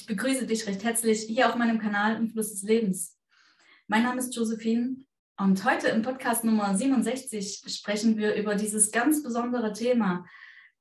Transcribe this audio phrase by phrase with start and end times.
[0.00, 3.18] Ich begrüße dich recht herzlich hier auf meinem Kanal Im Fluss des Lebens.
[3.86, 4.96] Mein Name ist Josephine
[5.36, 10.24] und heute im Podcast Nummer 67 sprechen wir über dieses ganz besondere Thema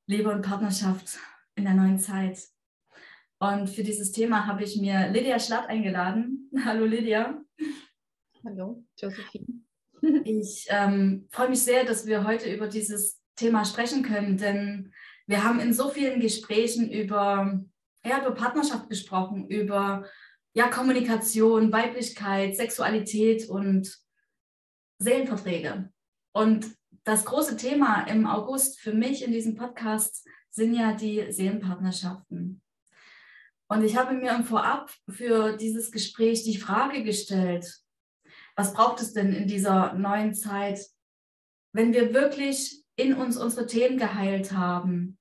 [0.07, 1.20] Liebe und Partnerschaft
[1.55, 2.39] in der neuen Zeit.
[3.39, 6.49] Und für dieses Thema habe ich mir Lydia Schlatt eingeladen.
[6.63, 7.44] Hallo Lydia.
[8.45, 9.47] Hallo Josephine.
[10.23, 14.94] Ich ähm, freue mich sehr, dass wir heute über dieses Thema sprechen können, denn
[15.27, 17.61] wir haben in so vielen Gesprächen über
[18.05, 20.05] ja, über Partnerschaft gesprochen, über
[20.53, 23.98] ja, Kommunikation, Weiblichkeit, Sexualität und
[24.99, 25.91] Seelenverträge.
[26.34, 26.67] Und
[27.03, 32.62] das große Thema im August für mich in diesem Podcast sind ja die Seelenpartnerschaften.
[33.67, 37.81] Und ich habe mir im Vorab für dieses Gespräch die Frage gestellt,
[38.55, 40.86] was braucht es denn in dieser neuen Zeit,
[41.72, 45.19] wenn wir wirklich in uns unsere Themen geheilt haben,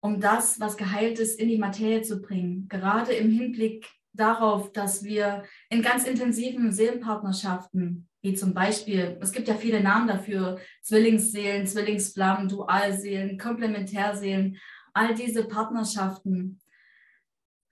[0.00, 2.68] um das, was geheilt ist, in die Materie zu bringen.
[2.68, 9.48] Gerade im Hinblick darauf, dass wir in ganz intensiven Seelenpartnerschaften, wie zum Beispiel, es gibt
[9.48, 14.58] ja viele Namen dafür, Zwillingsseelen, Zwillingsflammen, Dualseelen, Komplementärseelen,
[14.92, 16.60] all diese Partnerschaften,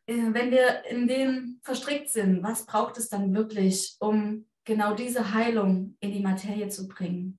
[0.06, 5.34] äh, wenn wir in denen verstrickt sind, was braucht es dann wirklich, um genau diese
[5.34, 7.38] Heilung in die Materie zu bringen?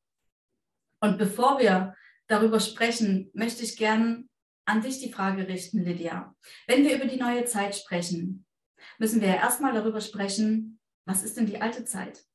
[1.00, 1.96] Und bevor wir
[2.28, 4.27] darüber sprechen, möchte ich gerne
[4.68, 6.36] an dich die Frage richten, Lydia.
[6.68, 8.46] Wenn wir über die neue Zeit sprechen,
[9.00, 12.26] müssen wir erstmal darüber sprechen, was ist denn die alte Zeit?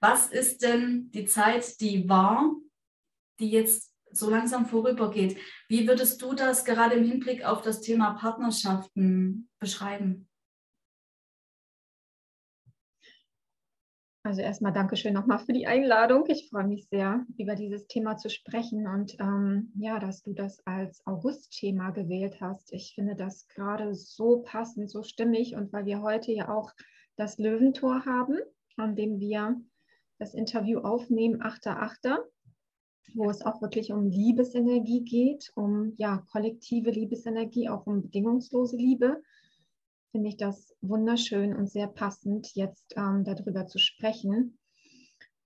[0.00, 2.54] Was ist denn die Zeit, die war,
[3.40, 5.38] die jetzt so langsam vorübergeht?
[5.68, 10.28] Wie würdest du das gerade im Hinblick auf das Thema Partnerschaften beschreiben?
[14.26, 16.24] Also erstmal Dankeschön nochmal für die Einladung.
[16.28, 20.66] Ich freue mich sehr, über dieses Thema zu sprechen und ähm, ja, dass du das
[20.66, 22.72] als August-Thema gewählt hast.
[22.72, 26.72] Ich finde das gerade so passend, so stimmig und weil wir heute ja auch
[27.16, 28.38] das Löwentor haben,
[28.78, 29.60] an dem wir
[30.18, 32.16] das Interview aufnehmen, 8.8.,
[33.14, 39.22] wo es auch wirklich um Liebesenergie geht, um ja kollektive Liebesenergie, auch um bedingungslose Liebe
[40.14, 44.60] finde ich das wunderschön und sehr passend, jetzt ähm, darüber zu sprechen.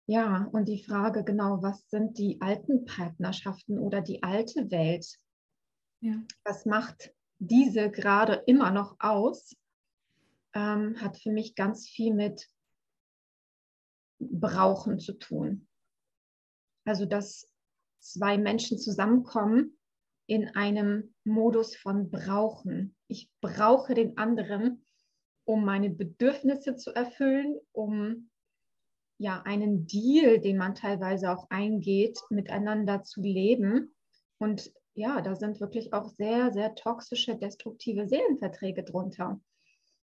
[0.04, 5.06] Ja, und die Frage genau, was sind die alten Partnerschaften oder die alte Welt?
[6.00, 6.22] Ja.
[6.44, 9.56] Was macht diese gerade immer noch aus?
[10.52, 12.46] Ähm, hat für mich ganz viel mit
[14.18, 15.66] Brauchen zu tun.
[16.84, 17.50] Also, dass
[18.00, 19.78] zwei Menschen zusammenkommen
[20.26, 24.84] in einem Modus von Brauchen ich brauche den anderen,
[25.44, 28.30] um meine Bedürfnisse zu erfüllen, um
[29.16, 33.94] ja einen Deal, den man teilweise auch eingeht, miteinander zu leben.
[34.38, 39.40] Und ja, da sind wirklich auch sehr, sehr toxische, destruktive Seelenverträge drunter.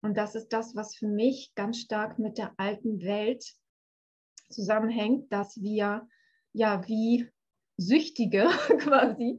[0.02, 3.44] Und das ist das, was für mich ganz stark mit der alten Welt
[4.48, 6.08] zusammenhängt, dass wir
[6.52, 7.30] ja wie
[7.80, 8.44] Süchtige
[8.78, 9.38] quasi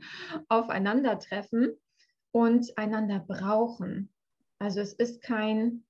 [0.49, 1.79] aufeinandertreffen
[2.31, 4.13] und einander brauchen.
[4.59, 5.85] Also es ist kein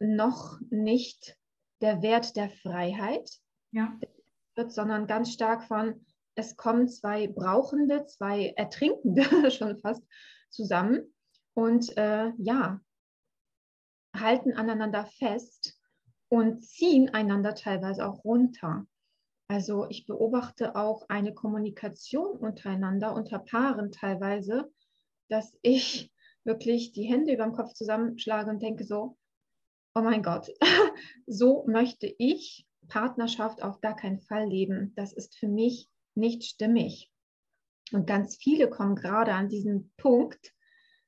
[0.00, 1.36] noch nicht
[1.80, 3.30] der Wert der Freiheit,
[3.72, 3.98] ja.
[4.54, 6.04] wird, sondern ganz stark von,
[6.34, 10.02] es kommen zwei Brauchende, zwei Ertrinkende schon fast
[10.50, 11.14] zusammen
[11.54, 12.80] und äh, ja,
[14.14, 15.78] halten aneinander fest
[16.28, 18.86] und ziehen einander teilweise auch runter.
[19.48, 24.70] Also ich beobachte auch eine Kommunikation untereinander, unter Paaren teilweise,
[25.28, 26.12] dass ich
[26.44, 29.16] wirklich die Hände über dem Kopf zusammenschlage und denke so,
[29.94, 30.50] oh mein Gott,
[31.26, 34.92] so möchte ich Partnerschaft auf gar keinen Fall leben.
[34.96, 37.10] Das ist für mich nicht stimmig.
[37.92, 40.52] Und ganz viele kommen gerade an diesen Punkt,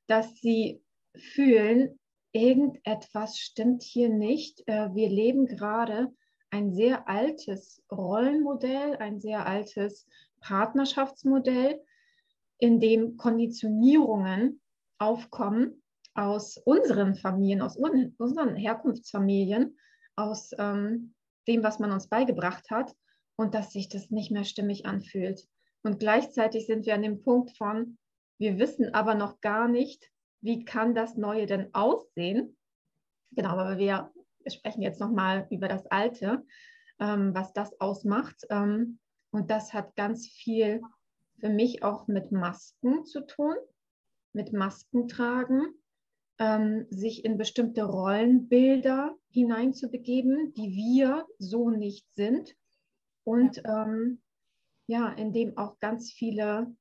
[0.07, 0.83] dass sie
[1.15, 1.99] fühlen,
[2.31, 4.63] irgendetwas stimmt hier nicht.
[4.67, 6.11] Äh, wir leben gerade
[6.51, 10.07] ein sehr altes Rollenmodell, ein sehr altes
[10.41, 11.81] Partnerschaftsmodell,
[12.59, 14.61] in dem Konditionierungen
[14.99, 15.81] aufkommen
[16.13, 19.77] aus unseren Familien, aus unseren Herkunftsfamilien,
[20.15, 21.15] aus ähm,
[21.47, 22.93] dem, was man uns beigebracht hat
[23.35, 25.47] und dass sich das nicht mehr stimmig anfühlt.
[25.83, 27.97] Und gleichzeitig sind wir an dem Punkt von,
[28.37, 30.11] wir wissen aber noch gar nicht,
[30.41, 32.57] wie kann das Neue denn aussehen.
[33.31, 34.11] Genau, aber wir,
[34.43, 36.45] wir sprechen jetzt nochmal über das Alte,
[36.99, 38.45] ähm, was das ausmacht.
[38.49, 38.99] Ähm,
[39.31, 40.81] und das hat ganz viel
[41.39, 43.55] für mich auch mit Masken zu tun,
[44.33, 45.61] mit Masken tragen,
[46.39, 52.55] ähm, sich in bestimmte Rollenbilder hineinzubegeben, die wir so nicht sind.
[53.23, 56.75] Und ja, ähm, in dem auch ganz viele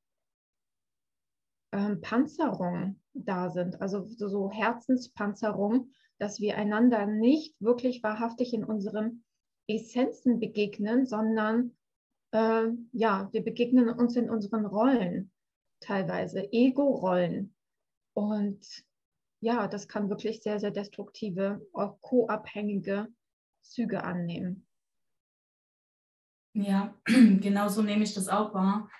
[1.72, 5.90] ähm, Panzerungen da sind, also so, so Herzenspanzerung,
[6.20, 9.24] dass wir einander nicht wirklich wahrhaftig in unseren
[9.66, 11.76] Essenzen begegnen, sondern
[12.32, 15.32] äh, ja, wir begegnen uns in unseren Rollen
[15.80, 17.54] teilweise, Ego-Rollen.
[18.14, 18.84] Und
[19.40, 23.08] ja, das kann wirklich sehr, sehr destruktive, auch co-abhängige
[23.62, 24.66] Züge annehmen.
[26.54, 28.90] Ja, genau so nehme ich das auch wahr,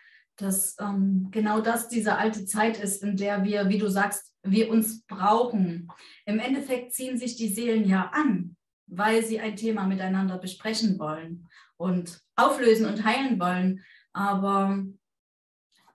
[0.41, 4.71] dass ähm, genau das diese alte Zeit ist, in der wir, wie du sagst, wir
[4.71, 5.89] uns brauchen.
[6.25, 8.57] Im Endeffekt ziehen sich die Seelen ja an,
[8.87, 13.85] weil sie ein Thema miteinander besprechen wollen und auflösen und heilen wollen.
[14.13, 14.85] Aber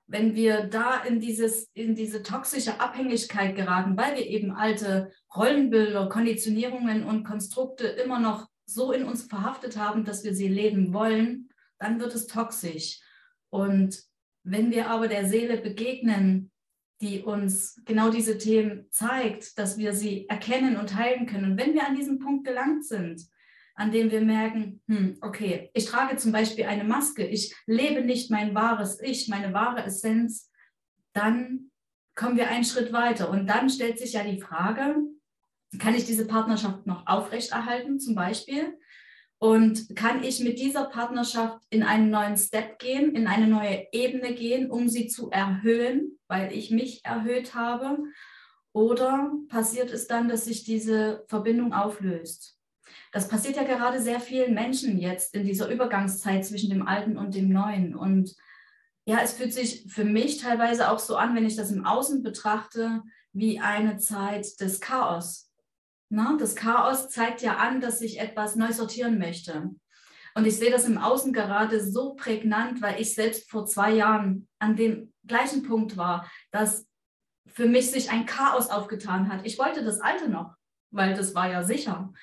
[0.08, 6.08] wenn wir da in, dieses, in diese toxische Abhängigkeit geraten, weil wir eben alte Rollenbilder,
[6.10, 11.50] Konditionierungen und Konstrukte immer noch so in uns verhaftet haben, dass wir sie leben wollen,
[11.80, 13.00] dann wird es toxisch.
[13.50, 14.04] Und
[14.46, 16.52] wenn wir aber der Seele begegnen,
[17.02, 21.52] die uns genau diese Themen zeigt, dass wir sie erkennen und heilen können.
[21.52, 23.28] Und wenn wir an diesem Punkt gelangt sind,
[23.74, 28.32] an dem wir merken, hm, okay, ich trage zum Beispiel eine Maske, ich lebe nicht
[28.32, 30.50] mein wahres Ich, meine wahre Essenz,
[31.12, 31.72] dann
[32.16, 33.30] kommen wir einen Schritt weiter.
[33.30, 34.96] Und dann stellt sich ja die Frage,
[35.80, 38.78] kann ich diese Partnerschaft noch aufrechterhalten zum Beispiel?
[39.38, 44.34] Und kann ich mit dieser Partnerschaft in einen neuen Step gehen, in eine neue Ebene
[44.34, 47.98] gehen, um sie zu erhöhen, weil ich mich erhöht habe?
[48.72, 52.58] Oder passiert es dann, dass sich diese Verbindung auflöst?
[53.12, 57.36] Das passiert ja gerade sehr vielen Menschen jetzt in dieser Übergangszeit zwischen dem Alten und
[57.36, 57.96] dem Neuen.
[57.96, 58.36] Und
[59.06, 62.24] ja, es fühlt sich für mich teilweise auch so an, wenn ich das im Außen
[62.24, 65.50] betrachte, wie eine Zeit des Chaos.
[66.10, 69.72] Na, das Chaos zeigt ja an, dass ich etwas neu sortieren möchte.
[70.36, 74.48] Und ich sehe das im Außen gerade so prägnant, weil ich selbst vor zwei Jahren
[74.60, 76.88] an dem gleichen Punkt war, dass
[77.48, 79.46] für mich sich ein Chaos aufgetan hat.
[79.46, 80.56] Ich wollte das Alte noch,
[80.92, 82.14] weil das war ja sicher.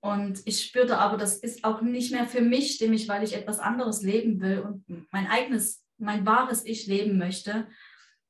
[0.00, 3.60] Und ich spürte aber, das ist auch nicht mehr für mich stimmig, weil ich etwas
[3.60, 7.68] anderes leben will und mein eigenes, mein wahres Ich leben möchte.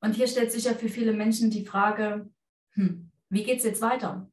[0.01, 2.31] Und hier stellt sich ja für viele Menschen die Frage,
[2.75, 4.31] hm, wie geht es jetzt weiter?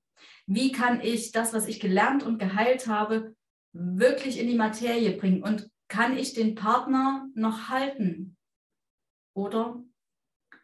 [0.54, 3.34] Wie kann ich das, was ich gelernt und geheilt habe,
[3.72, 5.44] wirklich in die Materie bringen?
[5.44, 8.36] Und kann ich den Partner noch halten?
[9.34, 9.82] Oder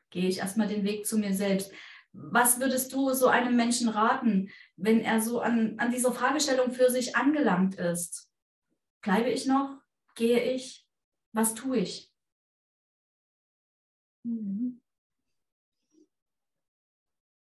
[0.09, 1.71] gehe ich erstmal den Weg zu mir selbst?
[2.11, 6.89] Was würdest du so einem Menschen raten, wenn er so an, an dieser Fragestellung für
[6.89, 8.29] sich angelangt ist?
[9.01, 9.79] Bleibe ich noch?
[10.15, 10.85] Gehe ich?
[11.31, 12.11] Was tue ich?
[14.25, 14.81] Mhm.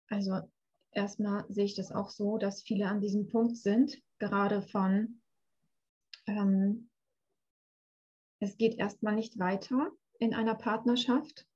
[0.09, 0.50] Also
[0.93, 5.21] erstmal sehe ich das auch so, dass viele an diesem Punkt sind, gerade von,
[6.27, 6.91] ähm,
[8.41, 11.47] es geht erstmal nicht weiter in einer Partnerschaft.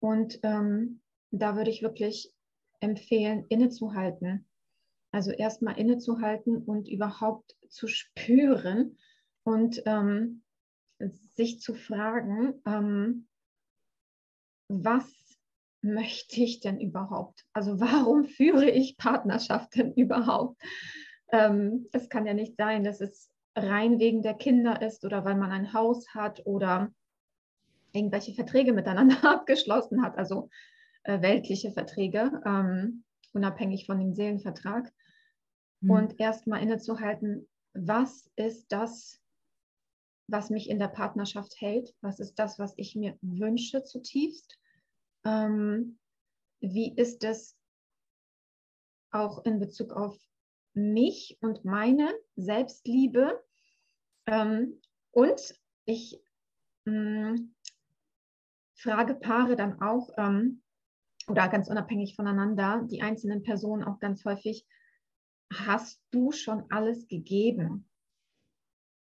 [0.00, 2.32] Und ähm, da würde ich wirklich
[2.80, 4.46] empfehlen, innezuhalten.
[5.12, 8.96] Also erstmal innezuhalten und überhaupt zu spüren
[9.42, 10.42] und ähm,
[11.34, 13.26] sich zu fragen, ähm,
[14.68, 15.29] was
[15.82, 17.46] möchte ich denn überhaupt?
[17.52, 20.60] Also warum führe ich Partnerschaft denn überhaupt?
[21.32, 25.36] Ähm, es kann ja nicht sein, dass es rein wegen der Kinder ist oder weil
[25.36, 26.92] man ein Haus hat oder
[27.92, 30.16] irgendwelche Verträge miteinander abgeschlossen hat.
[30.18, 30.50] Also
[31.04, 34.92] äh, weltliche Verträge, ähm, unabhängig von dem Seelenvertrag.
[35.80, 35.90] Mhm.
[35.90, 39.20] Und erstmal innezuhalten, was ist das,
[40.26, 41.94] was mich in der Partnerschaft hält?
[42.00, 44.59] Was ist das, was ich mir wünsche zutiefst?
[45.24, 45.98] Ähm,
[46.60, 47.56] wie ist es
[49.10, 50.16] auch in Bezug auf
[50.74, 53.42] mich und meine Selbstliebe?
[54.26, 56.20] Ähm, und ich
[56.84, 57.54] mh, mm,
[58.74, 60.62] frage Paare dann auch, ähm,
[61.28, 64.66] oder ganz unabhängig voneinander, die einzelnen Personen auch ganz häufig,
[65.52, 67.88] hast du schon alles gegeben?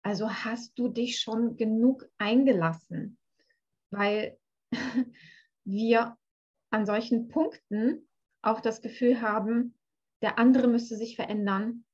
[0.03, 3.17] Also hast du dich schon genug eingelassen?
[3.89, 4.37] Weil
[5.65, 6.17] wir
[6.71, 8.07] an solchen Punkten
[8.41, 9.75] auch das Gefühl haben,
[10.21, 11.85] der andere müsste sich verändern.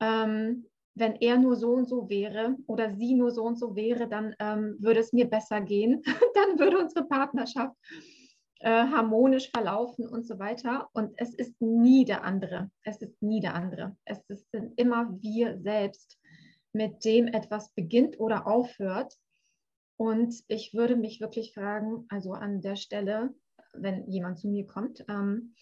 [0.00, 4.08] Ähm, wenn er nur so und so wäre oder sie nur so und so wäre,
[4.08, 6.02] dann ähm, würde es mir besser gehen.
[6.34, 7.74] dann würde unsere Partnerschaft
[8.60, 10.88] äh, harmonisch verlaufen und so weiter.
[10.92, 12.70] Und es ist nie der andere.
[12.84, 13.96] Es ist nie der andere.
[14.04, 16.18] Es sind immer wir selbst,
[16.72, 19.14] mit dem etwas beginnt oder aufhört.
[20.02, 23.32] Und ich würde mich wirklich fragen, also an der Stelle,
[23.72, 25.54] wenn jemand zu mir kommt, ähm,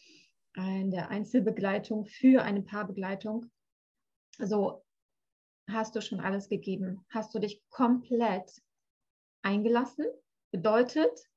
[0.56, 3.50] in der Einzelbegleitung für eine Paarbegleitung,
[4.38, 4.82] so
[5.68, 7.04] hast du schon alles gegeben?
[7.10, 8.50] Hast du dich komplett
[9.42, 10.06] eingelassen?
[10.50, 11.28] Bedeutet,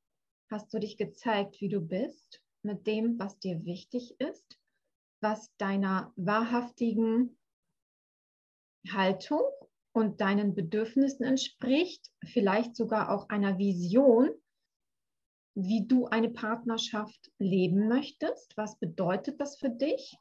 [0.50, 4.58] hast du dich gezeigt, wie du bist, mit dem, was dir wichtig ist,
[5.20, 7.38] was deiner wahrhaftigen
[8.90, 9.44] Haltung
[9.94, 14.30] und deinen Bedürfnissen entspricht, vielleicht sogar auch einer Vision,
[15.56, 18.58] wie du eine Partnerschaft leben möchtest.
[18.58, 20.18] Was bedeutet das für dich?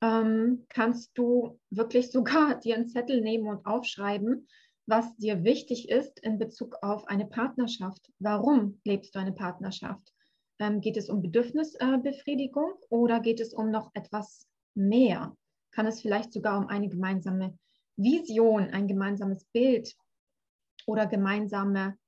[0.00, 4.46] Ähm, kannst du wirklich sogar dir einen Zettel nehmen und aufschreiben,
[4.86, 8.10] was dir wichtig ist in Bezug auf eine Partnerschaft.
[8.18, 10.12] Warum lebst du eine Partnerschaft?
[10.58, 15.36] Ähm, geht es um Bedürfnisbefriedigung oder geht es um noch etwas mehr?
[15.72, 17.58] Kann es vielleicht sogar um eine gemeinsame
[17.96, 19.94] Vision, ein gemeinsames Bild
[20.86, 21.98] oder gemeinsame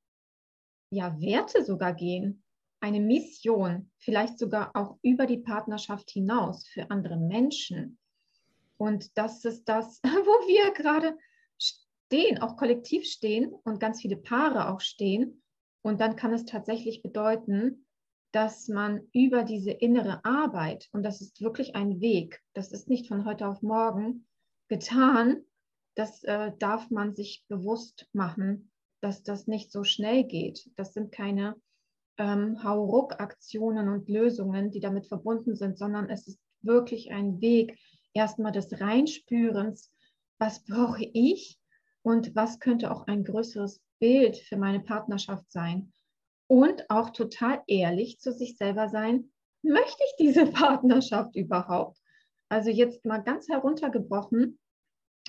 [0.90, 2.42] ja, Werte sogar gehen?
[2.80, 7.98] Eine Mission, vielleicht sogar auch über die Partnerschaft hinaus für andere Menschen.
[8.76, 11.16] Und das ist das, wo wir gerade
[11.58, 15.42] stehen, auch kollektiv stehen und ganz viele Paare auch stehen.
[15.82, 17.86] Und dann kann es tatsächlich bedeuten,
[18.32, 23.06] dass man über diese innere Arbeit, und das ist wirklich ein Weg, das ist nicht
[23.06, 24.26] von heute auf morgen
[24.68, 25.44] getan,
[25.94, 28.70] das äh, darf man sich bewusst machen,
[29.00, 30.70] dass das nicht so schnell geht.
[30.76, 31.56] Das sind keine
[32.18, 37.78] ähm, Hauruck-Aktionen und Lösungen, die damit verbunden sind, sondern es ist wirklich ein Weg
[38.12, 39.92] erstmal des Reinspürens,
[40.38, 41.58] was brauche ich,
[42.04, 45.92] und was könnte auch ein größeres Bild für meine Partnerschaft sein.
[46.46, 49.32] Und auch total ehrlich zu sich selber sein,
[49.62, 51.98] möchte ich diese Partnerschaft überhaupt?
[52.50, 54.58] Also jetzt mal ganz heruntergebrochen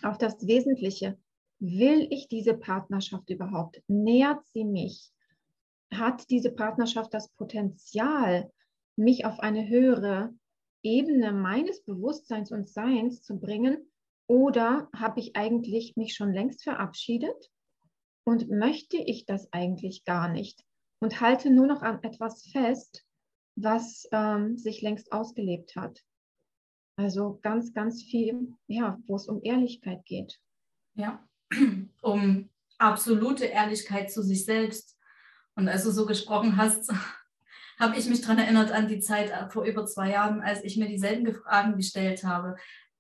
[0.06, 1.18] auf das Wesentliche.
[1.60, 3.82] Will ich diese Partnerschaft überhaupt?
[3.88, 5.12] Nährt sie mich?
[5.94, 8.52] Hat diese Partnerschaft das Potenzial,
[8.98, 10.34] mich auf eine höhere
[10.84, 13.92] Ebene meines Bewusstseins und Seins zu bringen,
[14.28, 17.52] oder habe ich eigentlich mich schon längst verabschiedet
[18.24, 20.64] und möchte ich das eigentlich gar nicht
[21.00, 23.06] und halte nur noch an etwas fest,
[23.56, 26.02] was ähm, sich längst ausgelebt hat?
[26.98, 30.40] Also ganz, ganz viel, ja, wo es um Ehrlichkeit geht.
[30.94, 31.28] Ja,
[32.02, 34.98] um absolute Ehrlichkeit zu sich selbst.
[35.56, 36.92] Und als du so gesprochen hast,
[37.80, 40.88] habe ich mich daran erinnert an die Zeit vor über zwei Jahren, als ich mir
[40.88, 42.56] dieselben Fragen gestellt habe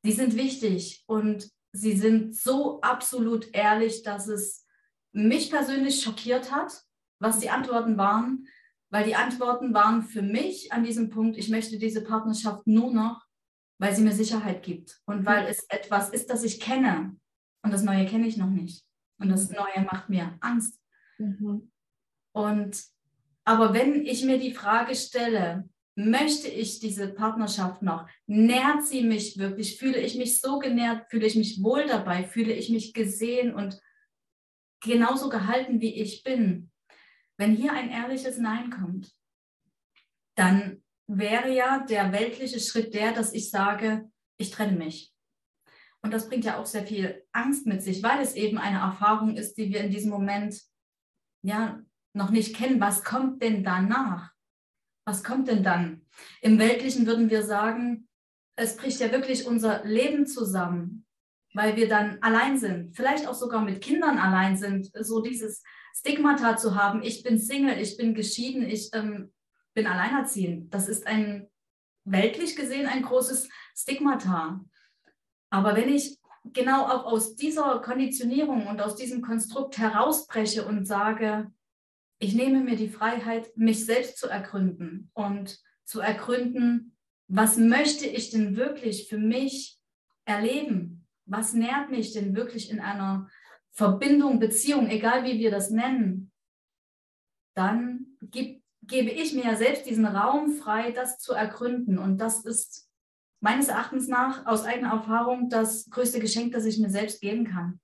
[0.05, 4.65] die sind wichtig und sie sind so absolut ehrlich, dass es
[5.11, 6.83] mich persönlich schockiert hat,
[7.19, 8.47] was die Antworten waren,
[8.91, 13.24] weil die Antworten waren für mich an diesem Punkt, ich möchte diese Partnerschaft nur noch,
[13.77, 17.15] weil sie mir Sicherheit gibt und weil es etwas ist, das ich kenne
[17.61, 18.85] und das Neue kenne ich noch nicht
[19.19, 20.79] und das Neue macht mir Angst.
[21.17, 21.71] Mhm.
[22.33, 22.83] Und
[23.43, 28.07] aber wenn ich mir die Frage stelle, möchte ich diese Partnerschaft noch?
[28.27, 29.77] Nährt sie mich wirklich?
[29.77, 31.09] Fühle ich mich so genährt?
[31.09, 32.25] Fühle ich mich wohl dabei?
[32.25, 33.79] Fühle ich mich gesehen und
[34.81, 36.71] genauso gehalten, wie ich bin?
[37.37, 39.13] Wenn hier ein ehrliches Nein kommt,
[40.35, 45.13] dann wäre ja der weltliche Schritt der, dass ich sage, ich trenne mich.
[46.01, 49.37] Und das bringt ja auch sehr viel Angst mit sich, weil es eben eine Erfahrung
[49.37, 50.61] ist, die wir in diesem Moment
[51.41, 51.81] ja
[52.13, 52.79] noch nicht kennen.
[52.79, 54.35] Was kommt denn danach?
[55.05, 56.01] was kommt denn dann?
[56.41, 58.07] Im Weltlichen würden wir sagen,
[58.57, 61.05] es bricht ja wirklich unser Leben zusammen,
[61.53, 65.63] weil wir dann allein sind, vielleicht auch sogar mit Kindern allein sind, so dieses
[65.95, 69.31] Stigmata zu haben, ich bin Single, ich bin geschieden, ich ähm,
[69.75, 70.73] bin alleinerziehend.
[70.73, 71.47] Das ist ein
[72.05, 74.63] weltlich gesehen ein großes Stigmata.
[75.49, 76.17] Aber wenn ich
[76.53, 81.51] genau auch aus dieser Konditionierung und aus diesem Konstrukt herausbreche und sage,
[82.19, 86.95] ich nehme mir die Freiheit, mich selbst zu ergründen und zu ergründen,
[87.27, 89.79] was möchte ich denn wirklich für mich
[90.25, 91.07] erleben?
[91.25, 93.29] Was nährt mich denn wirklich in einer
[93.71, 96.31] Verbindung, Beziehung, egal wie wir das nennen?
[97.55, 101.97] Dann gib, gebe ich mir ja selbst diesen Raum frei, das zu ergründen.
[101.97, 102.89] Und das ist
[103.39, 107.79] meines Erachtens nach aus eigener Erfahrung das größte Geschenk, das ich mir selbst geben kann.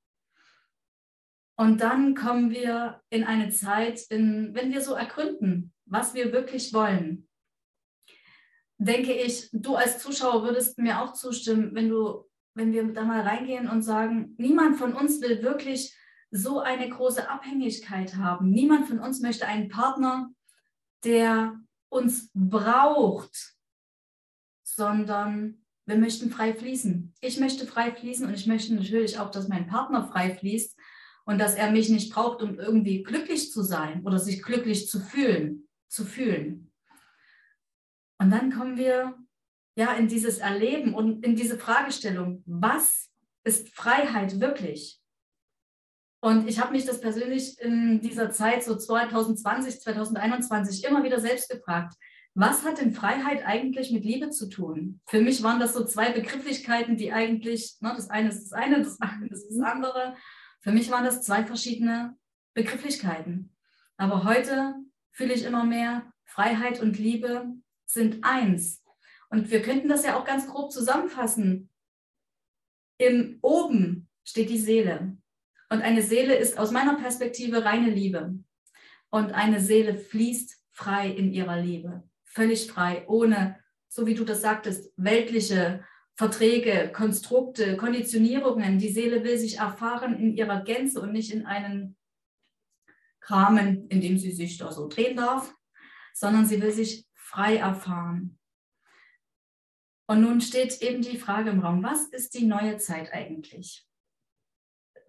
[1.58, 6.74] Und dann kommen wir in eine Zeit, in, wenn wir so ergründen, was wir wirklich
[6.74, 7.27] wollen,
[8.79, 13.22] denke ich, du als Zuschauer würdest mir auch zustimmen, wenn du, wenn wir da mal
[13.22, 15.96] reingehen und sagen, niemand von uns will wirklich
[16.31, 18.50] so eine große Abhängigkeit haben.
[18.50, 20.31] Niemand von uns möchte einen Partner,
[21.03, 23.55] der uns braucht,
[24.63, 27.13] sondern wir möchten frei fließen.
[27.22, 30.77] Ich möchte frei fließen und ich möchte natürlich auch, dass mein Partner frei fließt
[31.25, 35.00] und dass er mich nicht braucht, um irgendwie glücklich zu sein oder sich glücklich zu
[35.00, 36.72] fühlen, zu fühlen.
[38.20, 39.17] Und dann kommen wir
[39.75, 43.10] ja in dieses Erleben und in diese Fragestellung, was
[43.43, 45.00] ist Freiheit wirklich?
[46.22, 51.50] Und ich habe mich das persönlich in dieser Zeit, so 2020, 2021, immer wieder selbst
[51.50, 51.96] gefragt,
[52.34, 55.01] was hat denn Freiheit eigentlich mit Liebe zu tun?
[55.06, 58.84] Für mich waren das so zwei Begrifflichkeiten, die eigentlich, ne, das eine ist das eine,
[58.84, 60.16] das andere ist das andere.
[60.62, 62.16] Für mich waren das zwei verschiedene
[62.54, 63.54] Begrifflichkeiten.
[63.98, 64.75] Aber heute
[65.12, 67.48] fühle ich immer mehr, Freiheit und Liebe
[67.86, 68.82] sind eins.
[69.30, 71.70] Und wir könnten das ja auch ganz grob zusammenfassen.
[72.98, 75.18] Im Oben steht die Seele.
[75.72, 78.36] Und eine Seele ist aus meiner Perspektive reine Liebe.
[79.10, 82.04] Und eine Seele fließt frei in ihrer Liebe.
[82.25, 85.86] Völlig frei, ohne, so wie du das sagtest, weltliche
[86.16, 88.80] Verträge, Konstrukte, Konditionierungen.
[88.80, 91.96] Die Seele will sich erfahren in ihrer Gänze und nicht in einen
[93.22, 95.56] Rahmen, in dem sie sich da so drehen darf,
[96.13, 98.38] sondern sie will sich frei erfahren.
[100.06, 103.88] Und nun steht eben die Frage im Raum, was ist die neue Zeit eigentlich?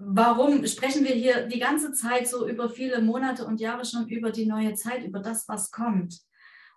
[0.04, 4.30] Warum sprechen wir hier die ganze Zeit so über viele Monate und Jahre schon über
[4.30, 6.20] die neue Zeit, über das, was kommt?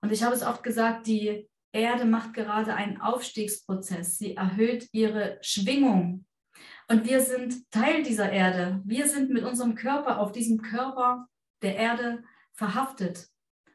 [0.02, 4.18] Und ich habe es oft gesagt, die Erde macht gerade einen Aufstiegsprozess.
[4.18, 6.26] Sie erhöht ihre Schwingung.
[6.88, 8.82] Und wir sind Teil dieser Erde.
[8.86, 11.28] Wir sind mit unserem Körper auf diesem Körper
[11.62, 13.28] der Erde verhaftet.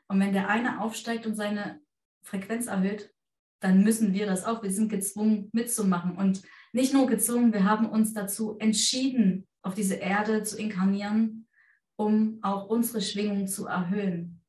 [0.08, 1.80] Und wenn der eine aufsteigt und seine
[2.22, 3.12] Frequenz erhöht,
[3.60, 4.62] dann müssen wir das auch.
[4.62, 6.16] Wir sind gezwungen mitzumachen.
[6.16, 6.42] Und
[6.72, 11.48] nicht nur gezwungen, wir haben uns dazu entschieden, auf diese Erde zu inkarnieren,
[11.96, 14.42] um auch unsere Schwingung zu erhöhen.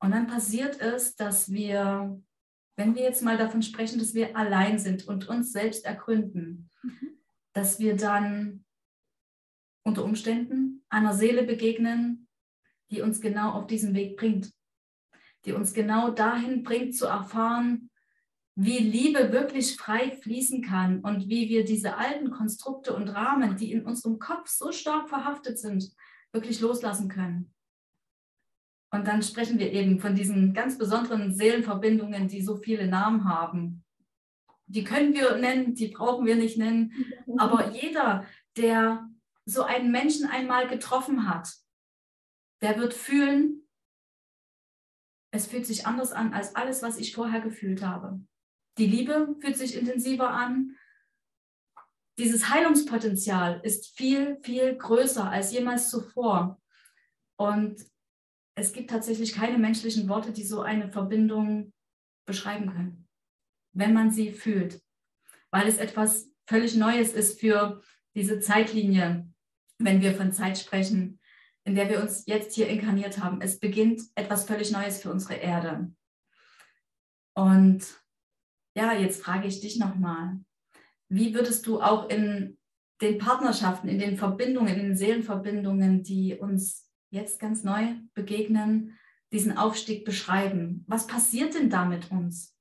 [0.00, 2.20] Und dann passiert es, dass wir,
[2.76, 7.18] wenn wir jetzt mal davon sprechen, dass wir allein sind und uns selbst ergründen, mhm.
[7.54, 8.64] dass wir dann
[9.84, 12.28] unter Umständen einer Seele begegnen,
[12.90, 14.52] die uns genau auf diesen Weg bringt,
[15.44, 17.90] die uns genau dahin bringt zu erfahren,
[18.58, 23.70] wie Liebe wirklich frei fließen kann und wie wir diese alten Konstrukte und Rahmen, die
[23.70, 25.92] in unserem Kopf so stark verhaftet sind,
[26.32, 27.54] wirklich loslassen können.
[28.90, 33.84] Und dann sprechen wir eben von diesen ganz besonderen Seelenverbindungen, die so viele Namen haben.
[34.66, 36.92] Die können wir nennen, die brauchen wir nicht nennen.
[37.36, 38.24] Aber jeder,
[38.56, 39.06] der
[39.44, 41.52] so einen Menschen einmal getroffen hat,
[42.62, 43.68] der wird fühlen,
[45.30, 48.18] es fühlt sich anders an als alles, was ich vorher gefühlt habe.
[48.78, 50.76] Die Liebe fühlt sich intensiver an.
[52.18, 56.60] Dieses Heilungspotenzial ist viel, viel größer als jemals zuvor.
[57.36, 57.84] Und
[58.54, 61.72] es gibt tatsächlich keine menschlichen Worte, die so eine Verbindung
[62.26, 63.08] beschreiben können,
[63.72, 64.82] wenn man sie fühlt,
[65.50, 67.82] weil es etwas völlig Neues ist für
[68.14, 69.30] diese Zeitlinie,
[69.78, 71.20] wenn wir von Zeit sprechen,
[71.64, 73.40] in der wir uns jetzt hier inkarniert haben.
[73.40, 75.92] Es beginnt etwas völlig Neues für unsere Erde.
[77.34, 77.84] Und
[78.76, 80.38] ja, jetzt frage ich dich nochmal,
[81.08, 82.58] wie würdest du auch in
[83.00, 88.98] den Partnerschaften, in den Verbindungen, in den Seelenverbindungen, die uns jetzt ganz neu begegnen,
[89.32, 90.84] diesen Aufstieg beschreiben?
[90.88, 92.54] Was passiert denn da mit uns?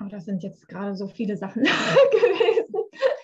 [0.00, 2.74] Oh, das sind jetzt gerade so viele Sachen gewesen.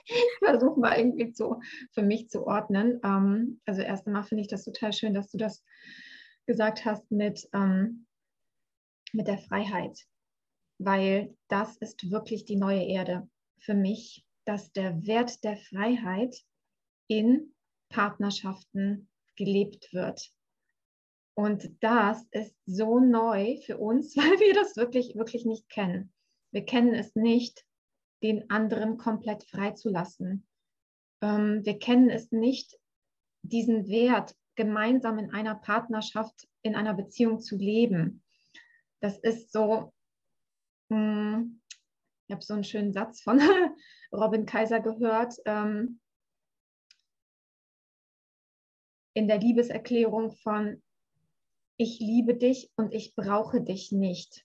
[0.06, 1.60] Ich versuche mal irgendwie so
[1.92, 2.98] für mich zu ordnen.
[3.04, 5.62] Ähm, also erst einmal finde ich das total schön, dass du das
[6.48, 8.06] gesagt hast mit, ähm,
[9.12, 10.00] mit der Freiheit,
[10.78, 13.28] weil das ist wirklich die neue Erde
[13.60, 16.34] für mich, dass der Wert der Freiheit
[17.06, 17.54] in
[17.90, 20.32] Partnerschaften gelebt wird.
[21.36, 26.14] Und das ist so neu für uns, weil wir das wirklich, wirklich nicht kennen.
[26.50, 27.62] Wir kennen es nicht,
[28.22, 30.48] den anderen komplett freizulassen.
[31.20, 32.80] Ähm, wir kennen es nicht,
[33.42, 38.24] diesen Wert gemeinsam in einer Partnerschaft, in einer Beziehung zu leben.
[39.00, 39.94] Das ist so,
[40.90, 41.60] hm,
[42.26, 43.40] ich habe so einen schönen Satz von
[44.12, 45.34] Robin Kaiser gehört.
[45.44, 46.00] Ähm,
[49.14, 50.82] in der Liebeserklärung von
[51.76, 54.44] Ich liebe dich und ich brauche dich nicht.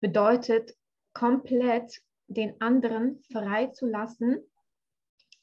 [0.00, 0.76] Bedeutet
[1.14, 4.38] komplett den anderen freizulassen,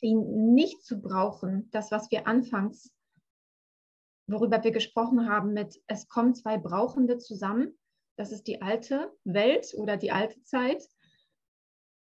[0.01, 2.94] ihn nicht zu brauchen, das, was wir anfangs
[4.27, 7.77] worüber wir gesprochen haben mit, es kommen zwei Brauchende zusammen.
[8.17, 10.83] Das ist die alte Welt oder die alte Zeit.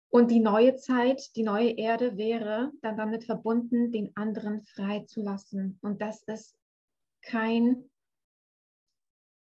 [0.09, 5.21] Und die neue Zeit, die neue Erde wäre dann damit verbunden, den anderen frei zu
[5.21, 5.79] lassen.
[5.81, 6.55] Und das ist
[7.23, 7.89] kein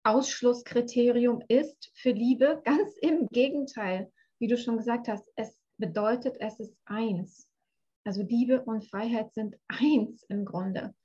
[0.03, 2.61] Ausschlusskriterium ist für Liebe.
[2.65, 7.47] Ganz im Gegenteil, wie du schon gesagt hast, es bedeutet, es ist eins.
[8.03, 10.95] Also Liebe und Freiheit sind eins im Grunde.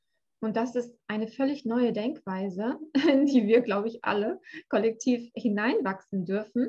[0.43, 6.25] Und das ist eine völlig neue Denkweise, in die wir, glaube ich, alle kollektiv hineinwachsen
[6.25, 6.69] dürfen.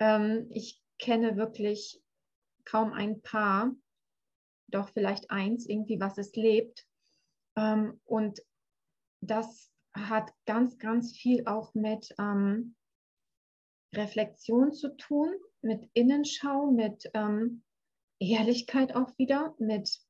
[0.00, 2.00] Ähm, ich kenne wirklich
[2.64, 3.74] kaum ein Paar,
[4.68, 6.86] doch vielleicht eins, irgendwie, was es lebt.
[7.56, 8.40] Ähm, und
[9.20, 12.76] das hat ganz, ganz viel auch mit ähm,
[13.94, 17.62] Reflexion zu tun, mit Innenschau, mit ähm,
[18.20, 20.00] Ehrlichkeit auch wieder, mit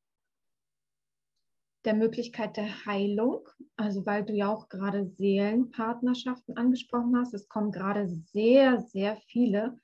[1.86, 7.32] der Möglichkeit der Heilung, also weil du ja auch gerade Seelenpartnerschaften angesprochen hast.
[7.32, 9.78] Es kommen gerade sehr, sehr viele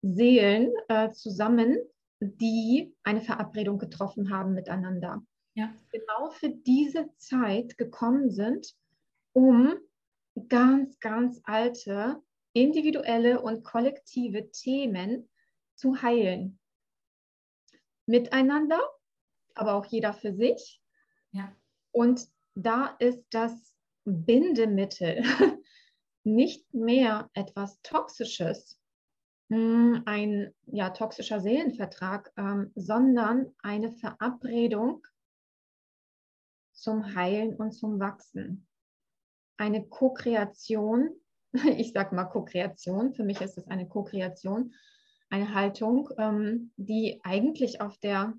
[0.00, 1.76] Seelen äh, zusammen,
[2.20, 5.22] die eine Verabredung getroffen haben miteinander.
[5.54, 5.72] Ja.
[5.92, 8.74] Genau für diese Zeit gekommen sind,
[9.34, 9.74] um
[10.48, 12.22] ganz, ganz alte
[12.54, 15.28] individuelle und kollektive Themen
[15.74, 16.58] zu heilen.
[18.06, 18.80] Miteinander,
[19.54, 20.81] aber auch jeder für sich.
[21.32, 21.54] Ja.
[21.90, 25.22] Und da ist das Bindemittel
[26.24, 28.78] nicht mehr etwas Toxisches,
[29.50, 35.06] hm, ein ja, toxischer Seelenvertrag, ähm, sondern eine Verabredung
[36.72, 38.66] zum Heilen und zum Wachsen.
[39.58, 41.10] Eine Co-Kreation,
[41.76, 44.74] ich sage mal Co-Kreation, für mich ist es eine Co-Kreation,
[45.28, 48.34] eine Haltung, ähm, die eigentlich auf der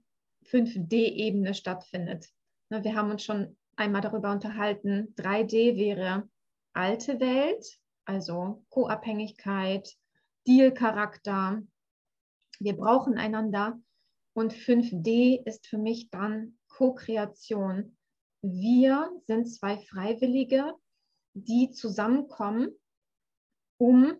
[0.45, 2.27] 5D-Ebene stattfindet.
[2.73, 6.27] Ne, wir haben uns schon einmal darüber unterhalten, 3D wäre
[6.73, 7.63] alte Welt,
[8.03, 9.95] also Co-Abhängigkeit,
[10.47, 11.61] Deal-Charakter.
[12.59, 13.79] Wir brauchen einander.
[14.35, 17.95] Und 5D ist für mich dann Co-Kreation.
[18.41, 20.73] Wir sind zwei Freiwillige,
[21.35, 22.71] die zusammenkommen,
[23.77, 24.13] um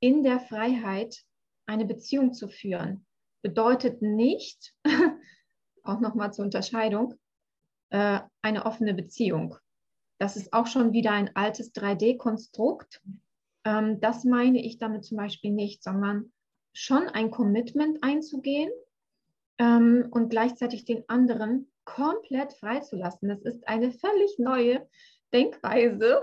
[0.00, 1.24] in der Freiheit
[1.64, 3.06] eine Beziehung zu führen.
[3.40, 4.74] Bedeutet nicht,
[5.82, 7.14] auch nochmal zur Unterscheidung,
[7.96, 9.56] äh, eine offene Beziehung.
[10.18, 13.00] Das ist auch schon wieder ein altes 3D-Konstrukt.
[13.64, 16.30] Ähm, das meine ich damit zum Beispiel nicht, sondern
[16.74, 18.70] schon ein Commitment einzugehen
[19.56, 23.30] ähm, und gleichzeitig den anderen komplett freizulassen.
[23.30, 24.86] Das ist eine völlig neue
[25.32, 26.22] Denkweise,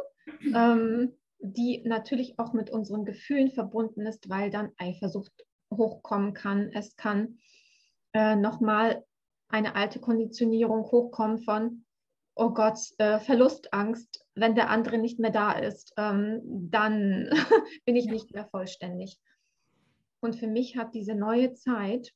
[0.54, 5.34] ähm, die natürlich auch mit unseren Gefühlen verbunden ist, weil dann Eifersucht
[5.76, 6.70] hochkommen kann.
[6.72, 7.40] Es kann
[8.14, 9.04] äh, nochmal
[9.54, 11.86] eine alte Konditionierung hochkommen von,
[12.36, 17.30] oh Gott, äh, Verlustangst, wenn der andere nicht mehr da ist, ähm, dann
[17.86, 18.12] bin ich ja.
[18.12, 19.20] nicht mehr vollständig.
[20.22, 22.12] Und für mich hat diese neue Zeit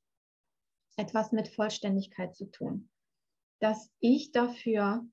[0.95, 2.89] etwas mit Vollständigkeit zu tun.
[3.59, 5.05] Dass ich dafür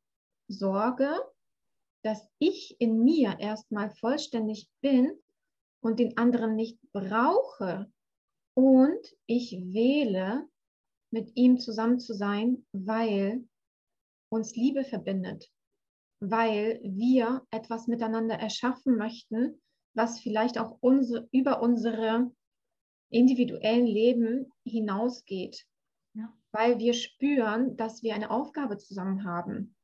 [0.49, 1.11] sorge,
[2.03, 5.13] dass ich in mir erstmal vollständig bin
[5.83, 7.93] und den anderen nicht brauche.
[8.55, 10.49] Und ich wähle
[11.15, 13.45] mit ihm zusammen zu sein, weil
[14.29, 15.49] uns Liebe verbindet,
[16.21, 19.63] weil wir etwas miteinander erschaffen möchten,
[19.95, 22.33] was vielleicht auch unsere, über unsere
[23.11, 25.65] individuellen Leben hinausgeht,
[26.15, 26.35] ja.
[26.51, 29.77] weil wir spüren, dass wir eine Aufgabe zusammen haben.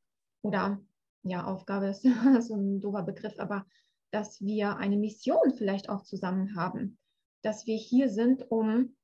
[0.42, 0.80] Oder
[1.22, 2.02] ja, Aufgabe ist
[2.40, 3.66] so ein doofer Begriff, aber
[4.10, 6.98] dass wir eine Mission vielleicht auch zusammen haben,
[7.42, 8.96] dass wir hier sind, um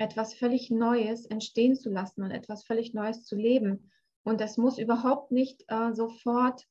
[0.00, 3.90] etwas völlig Neues entstehen zu lassen und etwas völlig Neues zu leben.
[4.24, 6.66] Und das muss überhaupt nicht äh, sofort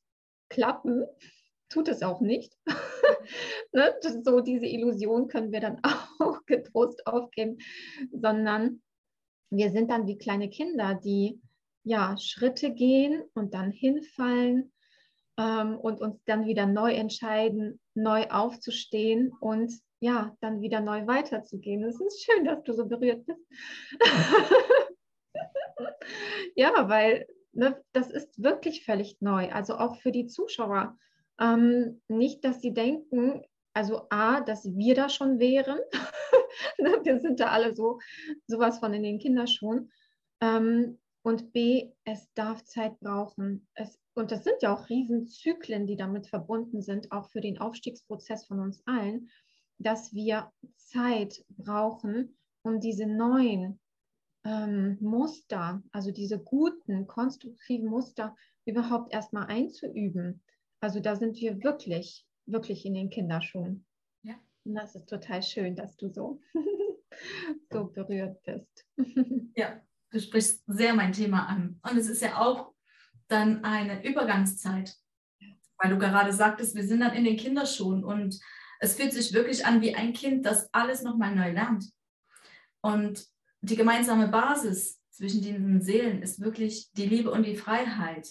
[0.48, 1.04] klappen,
[1.68, 2.56] tut es auch nicht.
[3.72, 3.94] ne?
[4.24, 5.80] So diese Illusion können wir dann
[6.18, 7.58] auch getrost aufgeben,
[8.10, 8.82] sondern
[9.50, 11.40] wir sind dann wie kleine Kinder, die
[11.84, 14.72] ja Schritte gehen und dann hinfallen
[15.38, 21.84] ähm, und uns dann wieder neu entscheiden, neu aufzustehen und ja, dann wieder neu weiterzugehen.
[21.84, 23.40] Es ist schön, dass du so berührt bist.
[26.56, 29.50] ja, weil ne, das ist wirklich völlig neu.
[29.50, 30.96] Also auch für die Zuschauer.
[31.38, 33.42] Ähm, nicht, dass sie denken,
[33.74, 35.78] also A, dass wir da schon wären.
[36.78, 38.00] Ne, wir sind da alle so
[38.46, 39.92] sowas von in den Kinderschuhen.
[40.40, 43.68] Ähm, und B, es darf Zeit brauchen.
[43.74, 48.46] Es, und das sind ja auch Riesenzyklen, die damit verbunden sind, auch für den Aufstiegsprozess
[48.46, 49.30] von uns allen
[49.80, 53.80] dass wir Zeit brauchen, um diese neuen
[54.44, 60.42] ähm, Muster, also diese guten, konstruktiven Muster überhaupt erstmal einzuüben.
[60.80, 63.86] Also da sind wir wirklich, wirklich in den Kinderschuhen.
[64.22, 64.34] Ja.
[64.64, 66.40] Und das ist total schön, dass du so,
[67.72, 68.86] so berührt bist.
[69.56, 71.80] ja, du sprichst sehr mein Thema an.
[71.88, 72.72] Und es ist ja auch
[73.28, 74.94] dann eine Übergangszeit,
[75.78, 78.38] weil du gerade sagtest, wir sind dann in den Kinderschuhen und
[78.80, 81.84] es fühlt sich wirklich an wie ein Kind, das alles nochmal neu lernt.
[82.80, 83.26] Und
[83.60, 88.28] die gemeinsame Basis zwischen diesen Seelen ist wirklich die Liebe und die Freiheit.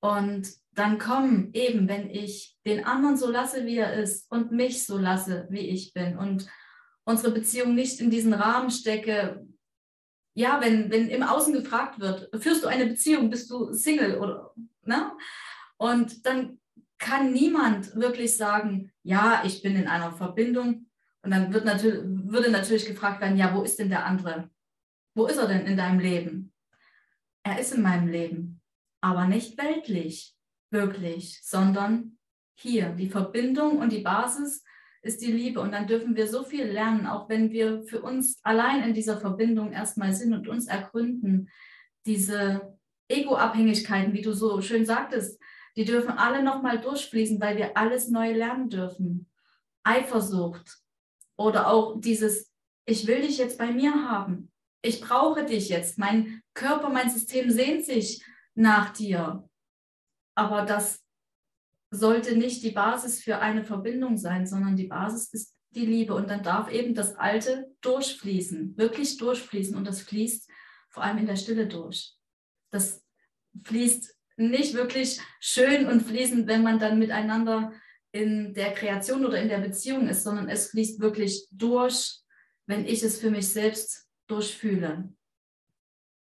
[0.00, 4.84] Und dann kommen eben, wenn ich den anderen so lasse, wie er ist und mich
[4.84, 6.46] so lasse, wie ich bin und
[7.04, 9.46] unsere Beziehung nicht in diesen Rahmen stecke,
[10.34, 14.54] ja, wenn, wenn im Außen gefragt wird, führst du eine Beziehung, bist du Single oder,
[14.84, 15.12] ne?
[15.76, 16.60] Und dann
[17.00, 20.86] kann niemand wirklich sagen, ja, ich bin in einer Verbindung.
[21.22, 24.50] Und dann wird natürlich, würde natürlich gefragt werden, ja, wo ist denn der andere?
[25.14, 26.52] Wo ist er denn in deinem Leben?
[27.42, 28.60] Er ist in meinem Leben,
[29.00, 30.36] aber nicht weltlich,
[30.70, 32.18] wirklich, sondern
[32.54, 32.90] hier.
[32.90, 34.62] Die Verbindung und die Basis
[35.02, 35.60] ist die Liebe.
[35.60, 39.18] Und dann dürfen wir so viel lernen, auch wenn wir für uns allein in dieser
[39.18, 41.48] Verbindung erstmal sind und uns ergründen.
[42.04, 45.40] Diese Ego-Abhängigkeiten, wie du so schön sagtest,
[45.80, 49.30] die dürfen alle nochmal durchfließen, weil wir alles neu lernen dürfen.
[49.82, 50.76] Eifersucht
[51.38, 52.52] oder auch dieses,
[52.84, 54.52] ich will dich jetzt bei mir haben.
[54.82, 55.96] Ich brauche dich jetzt.
[55.96, 58.22] Mein Körper, mein System sehnt sich
[58.54, 59.48] nach dir.
[60.34, 61.02] Aber das
[61.90, 66.14] sollte nicht die Basis für eine Verbindung sein, sondern die Basis ist die Liebe.
[66.14, 69.74] Und dann darf eben das Alte durchfließen, wirklich durchfließen.
[69.74, 70.46] Und das fließt
[70.90, 72.18] vor allem in der Stille durch.
[72.70, 73.02] Das
[73.64, 77.72] fließt nicht wirklich schön und fließend, wenn man dann miteinander
[78.12, 82.20] in der Kreation oder in der Beziehung ist, sondern es fließt wirklich durch,
[82.66, 85.12] wenn ich es für mich selbst durchfühle.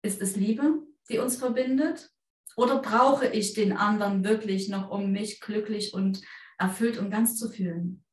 [0.02, 2.12] Ist es Liebe, die uns verbindet?
[2.56, 6.22] Oder brauche ich den anderen wirklich noch, um mich glücklich und
[6.58, 8.04] erfüllt und ganz zu fühlen?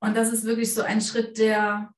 [0.00, 1.94] Und das ist wirklich so ein Schritt, der,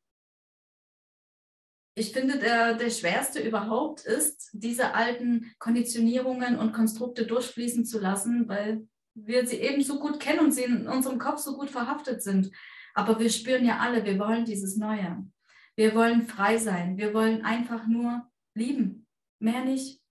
[1.99, 8.47] ich finde, der, der schwerste überhaupt ist, diese alten Konditionierungen und Konstrukte durchfließen zu lassen,
[8.49, 12.23] weil wir sie eben so gut kennen und sie in unserem Kopf so gut verhaftet
[12.23, 12.51] sind.
[12.93, 15.27] Aber wir spüren ja alle, wir wollen dieses Neue.
[15.75, 16.99] Wir wollen frei sein.
[16.99, 19.07] Wir wollen einfach nur lieben.
[19.39, 20.03] Mehr nicht.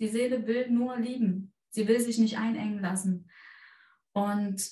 [0.00, 1.52] Die Seele will nur lieben.
[1.70, 3.30] Sie will sich nicht einengen lassen.
[4.12, 4.68] Und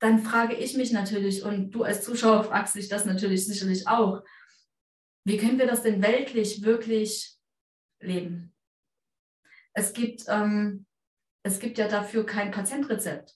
[0.00, 4.22] dann frage ich mich natürlich, und du als Zuschauer fragst dich das natürlich sicherlich auch,
[5.24, 7.36] wie können wir das denn weltlich wirklich
[8.00, 8.54] leben?
[9.74, 10.86] Es gibt, ähm,
[11.44, 13.34] es gibt ja dafür kein Patientrezept.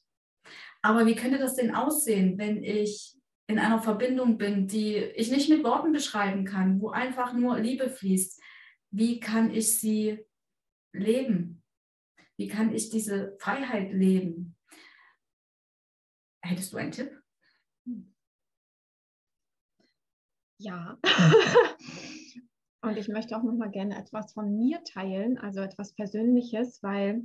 [0.83, 3.16] Aber wie könnte das denn aussehen, wenn ich
[3.49, 7.88] in einer Verbindung bin, die ich nicht mit Worten beschreiben kann, wo einfach nur Liebe
[7.88, 8.40] fließt?
[8.90, 10.25] Wie kann ich sie
[10.92, 11.62] leben?
[12.37, 14.57] Wie kann ich diese Freiheit leben?
[16.42, 17.22] Hättest du einen Tipp?
[20.59, 20.99] Ja.
[22.83, 27.25] Und ich möchte auch noch mal gerne etwas von mir teilen, also etwas Persönliches, weil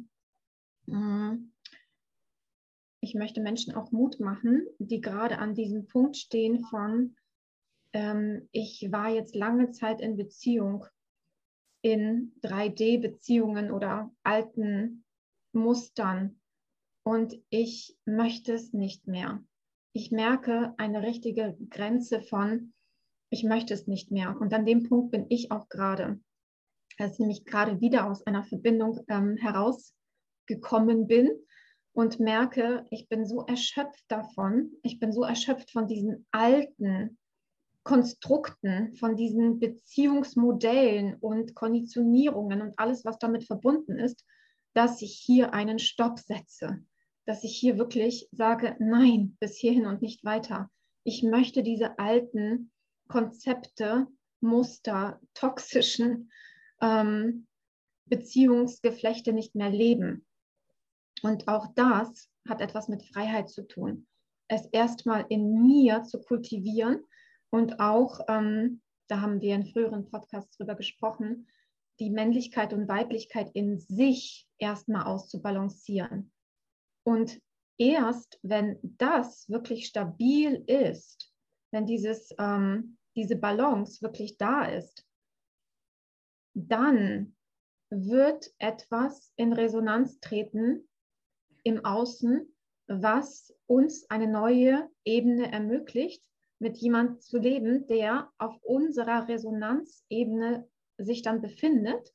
[0.88, 1.52] mm,
[3.02, 7.16] ich möchte Menschen auch Mut machen, die gerade an diesem Punkt stehen von,
[7.94, 10.86] ähm, ich war jetzt lange Zeit in Beziehung
[11.84, 15.04] in 3D-Beziehungen oder alten
[15.54, 16.40] Mustern
[17.04, 19.44] und ich möchte es nicht mehr.
[19.94, 22.74] Ich merke eine richtige Grenze von,
[23.32, 24.36] ich möchte es nicht mehr.
[24.40, 26.20] Und an dem Punkt bin ich auch gerade,
[27.00, 31.32] als ich nämlich gerade wieder aus einer Verbindung ähm, herausgekommen bin
[31.94, 37.18] und merke, ich bin so erschöpft davon, ich bin so erschöpft von diesen alten
[37.84, 44.26] Konstrukten, von diesen Beziehungsmodellen und Konditionierungen und alles, was damit verbunden ist,
[44.74, 46.84] dass ich hier einen Stopp setze,
[47.26, 50.70] dass ich hier wirklich sage, nein, bis hierhin und nicht weiter.
[51.04, 52.72] Ich möchte diese alten
[53.12, 54.08] Konzepte,
[54.40, 56.32] Muster, toxischen
[56.82, 57.48] ähm,
[58.06, 60.26] Beziehungsgeflechte nicht mehr leben.
[61.22, 64.08] Und auch das hat etwas mit Freiheit zu tun.
[64.48, 67.04] Es erstmal in mir zu kultivieren
[67.50, 71.48] und auch, ähm, da haben wir in früheren Podcasts drüber gesprochen,
[72.00, 76.32] die Männlichkeit und Weiblichkeit in sich erstmal auszubalancieren.
[77.04, 77.40] Und
[77.78, 81.32] erst wenn das wirklich stabil ist,
[81.72, 85.06] wenn dieses, ähm, diese Balance wirklich da ist,
[86.54, 87.36] dann
[87.90, 90.88] wird etwas in Resonanz treten
[91.64, 92.48] im Außen,
[92.88, 96.24] was uns eine neue Ebene ermöglicht,
[96.60, 102.14] mit jemandem zu leben, der auf unserer Resonanzebene sich dann befindet.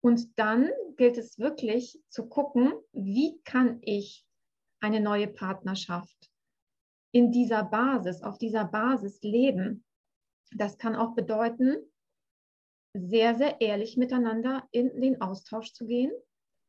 [0.00, 4.24] Und dann gilt es wirklich zu gucken, wie kann ich
[4.80, 6.30] eine neue Partnerschaft
[7.10, 9.85] in dieser Basis, auf dieser Basis leben.
[10.54, 11.76] Das kann auch bedeuten,
[12.94, 16.12] sehr, sehr ehrlich miteinander in den Austausch zu gehen.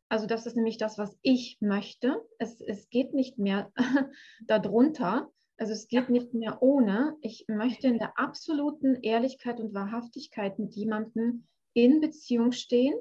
[0.09, 2.21] Also das ist nämlich das, was ich möchte.
[2.37, 3.71] Es, es geht nicht mehr
[4.45, 7.17] darunter, also es geht nicht mehr ohne.
[7.21, 12.95] Ich möchte in der absoluten Ehrlichkeit und Wahrhaftigkeit mit jemandem in Beziehung stehen.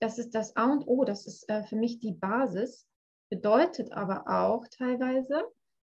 [0.00, 2.86] Das ist das A und O, das ist äh, für mich die Basis.
[3.28, 5.44] Bedeutet aber auch teilweise,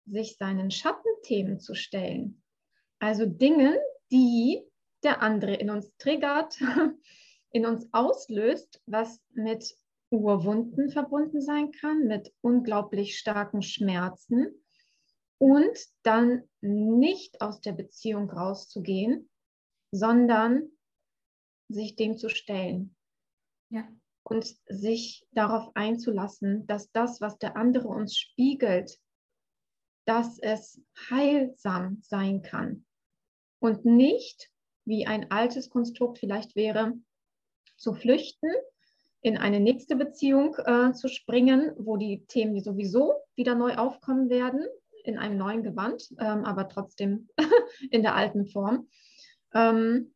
[0.06, 2.44] sich seinen Schattenthemen zu stellen.
[3.00, 3.78] Also Dingen,
[4.12, 4.64] die
[5.04, 6.60] der andere in uns triggert,
[7.52, 9.76] in uns auslöst, was mit
[10.10, 14.64] Urwunden verbunden sein kann, mit unglaublich starken Schmerzen
[15.38, 19.30] und dann nicht aus der Beziehung rauszugehen,
[19.92, 20.70] sondern
[21.70, 22.96] sich dem zu stellen.
[23.70, 23.88] Ja.
[24.24, 29.00] Und sich darauf einzulassen, dass das, was der andere uns spiegelt,
[30.06, 32.86] dass es heilsam sein kann
[33.62, 34.50] und nicht
[34.86, 36.94] wie ein altes Konstrukt vielleicht wäre,
[37.78, 38.50] zu flüchten,
[39.22, 44.66] in eine nächste Beziehung äh, zu springen, wo die Themen sowieso wieder neu aufkommen werden,
[45.04, 47.30] in einem neuen Gewand, ähm, aber trotzdem
[47.92, 48.90] in der alten Form.
[49.54, 50.14] Ähm,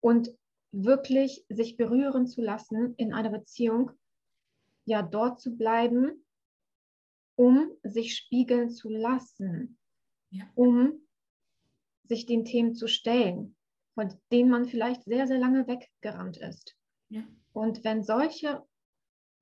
[0.00, 0.30] und
[0.72, 3.92] wirklich sich berühren zu lassen in einer Beziehung,
[4.84, 6.24] ja, dort zu bleiben,
[7.36, 9.78] um sich spiegeln zu lassen,
[10.30, 10.44] ja.
[10.56, 11.06] um
[12.12, 13.56] sich den Themen zu stellen,
[13.94, 16.76] von denen man vielleicht sehr, sehr lange weggerannt ist.
[17.08, 17.22] Ja.
[17.52, 18.62] Und wenn solche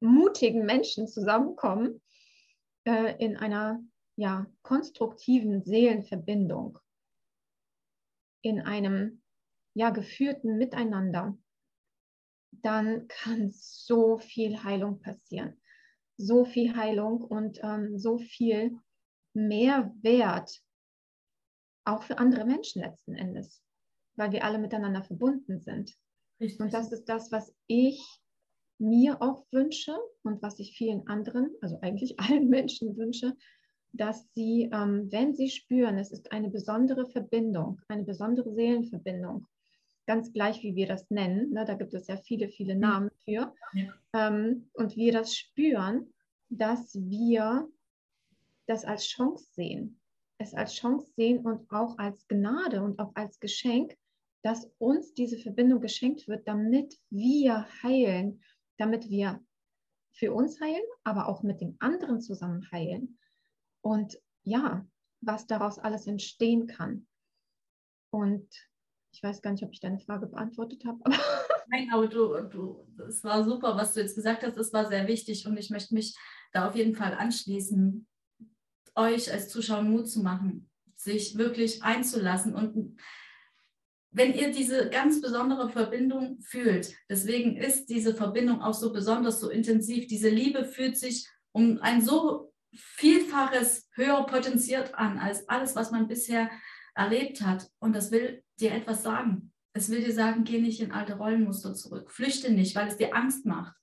[0.00, 2.00] mutigen Menschen zusammenkommen
[2.84, 3.82] äh, in einer
[4.16, 6.78] ja, konstruktiven Seelenverbindung,
[8.42, 9.22] in einem
[9.74, 11.36] ja, geführten Miteinander,
[12.52, 15.60] dann kann so viel Heilung passieren.
[16.16, 18.78] So viel Heilung und ähm, so viel
[19.34, 20.62] Mehrwert
[21.84, 23.62] auch für andere Menschen letzten Endes,
[24.16, 25.94] weil wir alle miteinander verbunden sind.
[26.40, 26.60] Richtig.
[26.60, 28.02] Und das ist das, was ich
[28.78, 33.36] mir auch wünsche und was ich vielen anderen, also eigentlich allen Menschen wünsche,
[33.92, 39.46] dass sie, ähm, wenn sie spüren, es ist eine besondere Verbindung, eine besondere Seelenverbindung,
[40.06, 43.52] ganz gleich wie wir das nennen, ne, da gibt es ja viele, viele Namen für,
[43.74, 43.94] ja.
[44.14, 46.12] ähm, und wir das spüren,
[46.48, 47.68] dass wir
[48.66, 49.99] das als Chance sehen,
[50.40, 53.96] es als Chance sehen und auch als Gnade und auch als Geschenk,
[54.42, 58.42] dass uns diese Verbindung geschenkt wird, damit wir heilen,
[58.78, 59.44] damit wir
[60.12, 63.18] für uns heilen, aber auch mit den anderen zusammen heilen.
[63.82, 64.86] Und ja,
[65.20, 67.06] was daraus alles entstehen kann.
[68.10, 68.48] Und
[69.12, 71.00] ich weiß gar nicht, ob ich deine Frage beantwortet habe.
[71.68, 74.56] Nein, aber du, du, es war super, was du jetzt gesagt hast.
[74.56, 76.16] Es war sehr wichtig und ich möchte mich
[76.52, 78.06] da auf jeden Fall anschließen,
[79.00, 83.00] euch als Zuschauer Mut zu machen, sich wirklich einzulassen und
[84.12, 89.50] wenn ihr diese ganz besondere Verbindung fühlt, deswegen ist diese Verbindung auch so besonders, so
[89.50, 95.90] intensiv, diese Liebe fühlt sich um ein so Vielfaches höher potenziert an als alles, was
[95.90, 96.50] man bisher
[96.94, 97.68] erlebt hat.
[97.80, 99.52] Und das will dir etwas sagen.
[99.72, 103.14] Es will dir sagen, geh nicht in alte Rollenmuster zurück, flüchte nicht, weil es dir
[103.14, 103.74] Angst macht,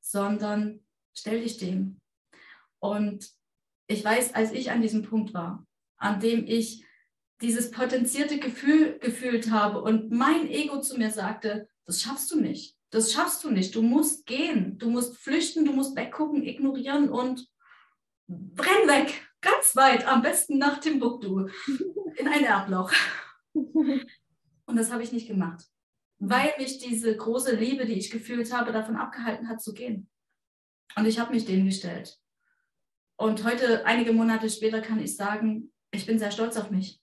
[0.00, 0.80] sondern
[1.12, 2.00] stell dich dem.
[2.78, 3.30] Und
[3.88, 6.84] ich weiß, als ich an diesem Punkt war, an dem ich
[7.40, 12.76] dieses potenzierte Gefühl gefühlt habe und mein Ego zu mir sagte, das schaffst du nicht,
[12.90, 17.46] das schaffst du nicht, du musst gehen, du musst flüchten, du musst weggucken, ignorieren und
[18.26, 21.48] brenn weg, ganz weit, am besten nach Timbuktu,
[22.16, 22.92] in ein Erdloch.
[24.68, 25.64] Und das habe ich nicht gemacht,
[26.18, 30.10] weil mich diese große Liebe, die ich gefühlt habe, davon abgehalten hat zu gehen.
[30.96, 32.18] Und ich habe mich dem gestellt.
[33.16, 37.00] Und heute, einige Monate später, kann ich sagen, ich bin sehr stolz auf mich.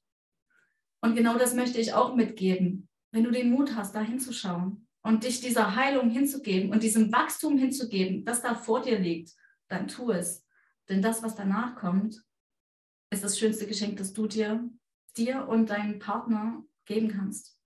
[1.02, 2.88] Und genau das möchte ich auch mitgeben.
[3.12, 7.58] Wenn du den Mut hast, da hinzuschauen und dich dieser Heilung hinzugeben und diesem Wachstum
[7.58, 9.34] hinzugeben, das da vor dir liegt,
[9.68, 10.46] dann tu es.
[10.88, 12.24] Denn das, was danach kommt,
[13.12, 14.70] ist das schönste Geschenk, das du dir,
[15.18, 17.60] dir und deinem Partner geben kannst.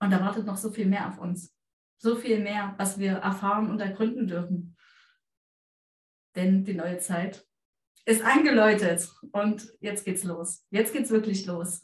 [0.00, 1.54] Und da wartet noch so viel mehr auf uns.
[1.98, 4.76] So viel mehr, was wir erfahren und ergründen dürfen.
[6.34, 7.46] Denn die neue Zeit
[8.10, 10.66] ist eingeläutet und jetzt geht's los.
[10.70, 11.82] Jetzt geht's wirklich los.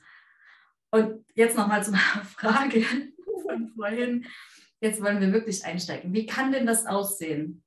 [0.91, 2.85] Und jetzt nochmal zu meiner Frage
[3.43, 4.27] von vorhin.
[4.81, 6.13] Jetzt wollen wir wirklich einsteigen.
[6.13, 7.63] Wie kann denn das aussehen?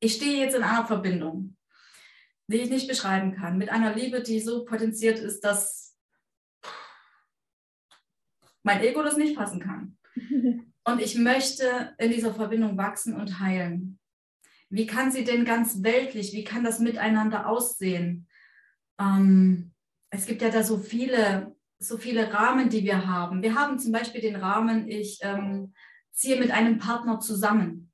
[0.00, 1.56] Ich stehe jetzt in einer Verbindung,
[2.48, 5.96] die ich nicht beschreiben kann, mit einer Liebe, die so potenziert ist, dass
[8.62, 9.98] mein Ego das nicht fassen kann.
[10.84, 13.98] Und ich möchte in dieser Verbindung wachsen und heilen.
[14.68, 18.28] Wie kann sie denn ganz weltlich, wie kann das miteinander aussehen?
[18.98, 19.72] Ähm,
[20.10, 23.42] es gibt ja da so viele so viele Rahmen, die wir haben.
[23.42, 25.74] Wir haben zum Beispiel den Rahmen, ich ähm,
[26.12, 27.92] ziehe mit einem Partner zusammen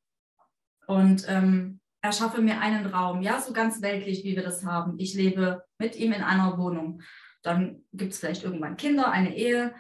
[0.87, 4.99] und ähm, erschaffe mir einen Raum, ja, so ganz weltlich, wie wir das haben.
[4.99, 7.03] Ich lebe mit ihm in einer Wohnung.
[7.43, 9.75] Dann gibt es vielleicht irgendwann Kinder, eine Ehe.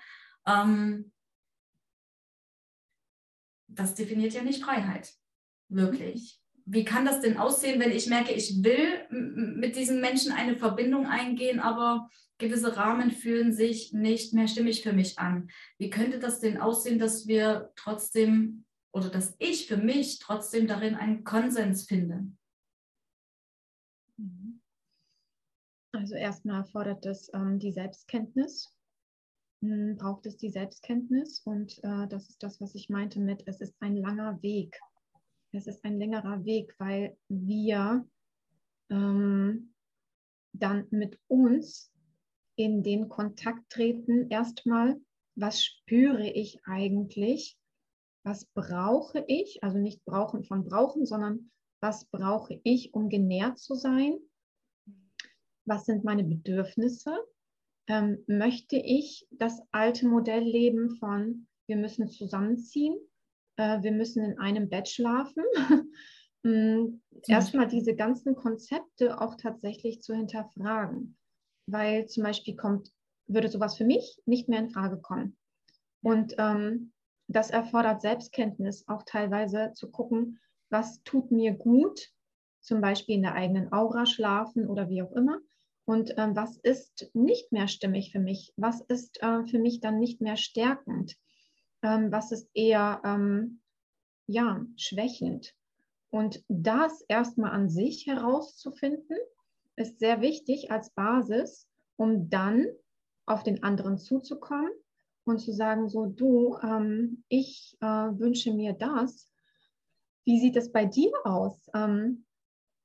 [0.47, 1.12] Ähm,
[3.68, 5.14] das definiert ja nicht Freiheit,
[5.68, 6.41] wirklich.
[6.64, 11.06] Wie kann das denn aussehen, wenn ich merke, ich will mit diesen Menschen eine Verbindung
[11.06, 12.08] eingehen, aber
[12.38, 15.50] gewisse Rahmen fühlen sich nicht mehr stimmig für mich an.
[15.78, 20.94] Wie könnte das denn aussehen, dass wir trotzdem oder dass ich für mich trotzdem darin
[20.94, 22.26] einen Konsens finde?
[24.18, 24.60] Mhm.
[25.92, 28.74] Also erstmal fordert es ähm, die Selbstkenntnis,
[29.62, 33.60] hm, braucht es die Selbstkenntnis und äh, das ist das, was ich meinte mit, es
[33.60, 34.78] ist ein langer Weg
[35.53, 38.07] es ist ein längerer Weg, weil wir
[38.90, 39.74] ähm,
[40.53, 41.92] dann mit uns
[42.57, 44.30] in den Kontakt treten.
[44.30, 45.00] Erstmal,
[45.34, 47.59] was spüre ich eigentlich?
[48.24, 49.62] Was brauche ich?
[49.62, 51.50] Also nicht brauchen von brauchen, sondern
[51.80, 54.18] was brauche ich, um genährt zu sein?
[55.64, 57.16] Was sind meine Bedürfnisse?
[57.88, 62.96] Ähm, möchte ich das alte Modell leben von, wir müssen zusammenziehen?
[63.57, 65.44] Äh, wir müssen in einem Bett schlafen.
[66.44, 71.16] Mm, erstmal diese ganzen Konzepte auch tatsächlich zu hinterfragen,
[71.66, 72.90] weil zum Beispiel kommt,
[73.28, 75.36] würde sowas für mich nicht mehr in Frage kommen.
[76.03, 76.92] Und ähm,
[77.28, 82.11] das erfordert Selbstkenntnis, auch teilweise zu gucken, was tut mir gut,
[82.61, 85.38] zum Beispiel in der eigenen Aura schlafen oder wie auch immer.
[85.84, 88.53] Und ähm, was ist nicht mehr stimmig für mich?
[88.57, 91.16] Was ist äh, für mich dann nicht mehr stärkend?
[91.82, 93.60] Ähm, was ist eher ähm,
[94.26, 95.54] ja, schwächend.
[96.10, 99.16] Und das erstmal an sich herauszufinden,
[99.76, 101.66] ist sehr wichtig als Basis,
[101.96, 102.66] um dann
[103.26, 104.70] auf den anderen zuzukommen
[105.24, 109.30] und zu sagen, so du, ähm, ich äh, wünsche mir das.
[110.24, 111.68] Wie sieht es bei dir aus?
[111.74, 112.24] Ähm,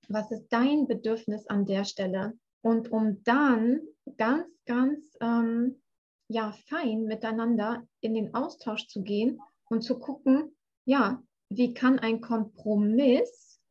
[0.07, 2.37] was ist dein Bedürfnis an der Stelle?
[2.61, 3.81] Und um dann
[4.17, 5.81] ganz, ganz ähm,
[6.27, 10.55] ja, fein miteinander in den Austausch zu gehen und zu gucken,
[10.85, 13.61] ja, wie kann ein Kompromiss,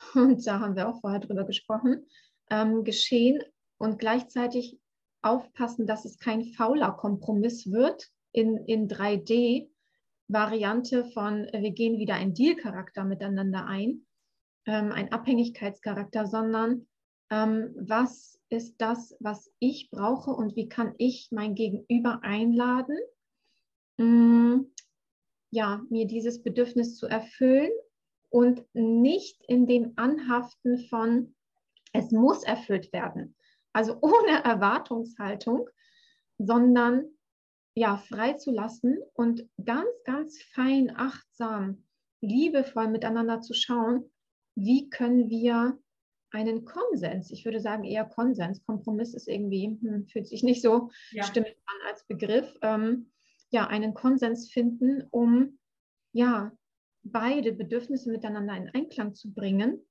[0.14, 2.06] und da haben wir auch vorher drüber gesprochen,
[2.50, 3.42] ähm, geschehen
[3.78, 4.78] und gleichzeitig
[5.22, 9.68] aufpassen, dass es kein fauler Kompromiss wird in, in 3D.
[10.28, 14.06] Variante von, wir gehen wieder ein Deal-Charakter miteinander ein,
[14.66, 16.88] ähm, ein Abhängigkeitscharakter, sondern
[17.30, 22.96] ähm, was ist das, was ich brauche und wie kann ich mein Gegenüber einladen,
[23.98, 24.72] mh, mm,
[25.50, 27.70] ja, mir dieses Bedürfnis zu erfüllen
[28.28, 31.34] und nicht in dem Anhaften von,
[31.92, 33.36] es muss erfüllt werden.
[33.72, 35.68] Also ohne Erwartungshaltung,
[36.38, 37.06] sondern
[37.74, 41.84] ja, freizulassen und ganz, ganz fein, achtsam,
[42.22, 44.10] liebevoll miteinander zu schauen,
[44.54, 45.78] wie können wir
[46.30, 47.30] einen Konsens.
[47.30, 48.64] Ich würde sagen eher Konsens.
[48.64, 51.22] Kompromiss ist irgendwie, hm, fühlt sich nicht so ja.
[51.24, 52.56] stimmig an als Begriff.
[52.62, 53.10] Ähm,
[53.50, 55.58] ja, einen Konsens finden, um
[56.12, 56.52] ja
[57.02, 59.86] beide Bedürfnisse miteinander in Einklang zu bringen,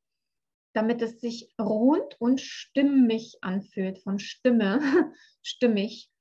[0.73, 4.79] damit es sich rund und stimmig anfühlt, von Stimme,
[5.41, 6.11] stimmig.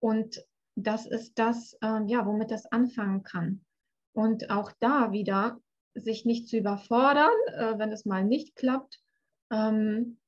[0.00, 0.42] Und
[0.74, 3.64] das ist das, äh, ja, womit das anfangen kann.
[4.14, 5.60] Und auch da wieder
[5.94, 9.01] sich nicht zu überfordern, äh, wenn es mal nicht klappt,
[9.52, 10.18] ähm,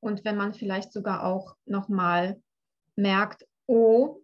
[0.00, 2.40] und wenn man vielleicht sogar auch nochmal
[2.96, 4.22] merkt, oh,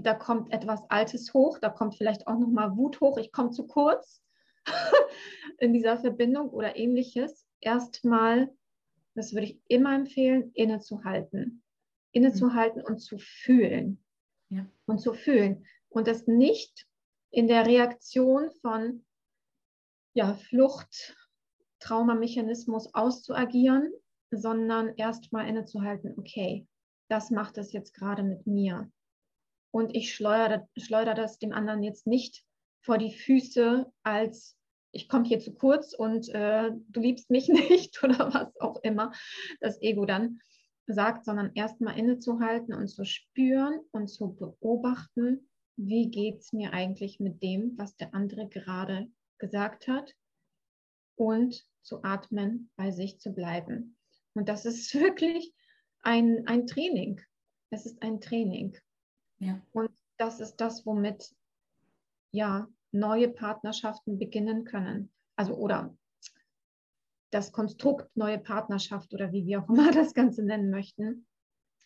[0.00, 3.66] da kommt etwas Altes hoch, da kommt vielleicht auch nochmal Wut hoch, ich komme zu
[3.66, 4.22] kurz
[5.58, 8.52] in dieser Verbindung oder ähnliches, erstmal,
[9.14, 11.62] das würde ich immer empfehlen, innezuhalten.
[12.12, 14.02] Innezuhalten und zu fühlen.
[14.50, 14.66] Ja.
[14.86, 15.66] Und zu fühlen.
[15.90, 16.86] Und das nicht
[17.30, 19.04] in der Reaktion von
[20.14, 21.14] ja, Flucht,
[21.80, 23.92] Traumamechanismus auszuagieren,
[24.30, 26.66] sondern erstmal innezuhalten, okay,
[27.08, 28.90] das macht es jetzt gerade mit mir.
[29.70, 32.44] Und ich schleudere, schleudere das dem anderen jetzt nicht
[32.82, 34.58] vor die Füße als
[34.92, 39.12] ich komme hier zu kurz und äh, du liebst mich nicht oder was auch immer
[39.60, 40.40] das Ego dann
[40.86, 47.20] sagt, sondern erstmal innezuhalten und zu spüren und zu beobachten, wie geht es mir eigentlich
[47.20, 49.08] mit dem, was der andere gerade
[49.38, 50.14] gesagt hat
[51.18, 53.96] und zu atmen, bei sich zu bleiben.
[54.34, 55.52] Und das ist wirklich
[56.02, 57.20] ein, ein Training.
[57.70, 58.76] Es ist ein Training.
[59.38, 59.60] Ja.
[59.72, 61.34] Und das ist das, womit
[62.30, 65.12] ja neue Partnerschaften beginnen können.
[65.36, 65.96] Also oder
[67.30, 71.26] das Konstrukt neue Partnerschaft oder wie wir auch immer das Ganze nennen möchten,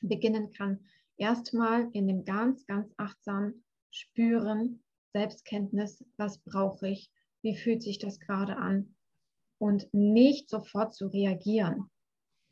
[0.00, 0.84] beginnen kann.
[1.16, 7.10] Erstmal in dem ganz, ganz achtsam spüren, Selbstkenntnis, was brauche ich,
[7.42, 8.94] wie fühlt sich das gerade an,
[9.62, 11.88] und nicht sofort zu reagieren.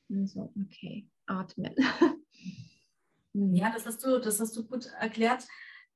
[0.09, 1.75] So, okay, atmen.
[3.33, 5.47] Ja, das hast du, das hast du gut erklärt,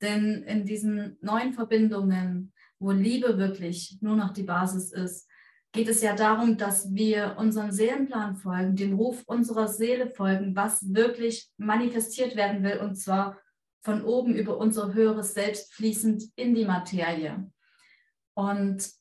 [0.01, 5.29] denn in diesen neuen Verbindungen, wo Liebe wirklich nur noch die Basis ist,
[5.73, 10.95] geht es ja darum, dass wir unserem Seelenplan folgen, dem Ruf unserer Seele folgen, was
[10.95, 13.37] wirklich manifestiert werden will, und zwar
[13.83, 17.51] von oben über unser höheres Selbst fließend in die Materie.
[18.35, 18.95] Und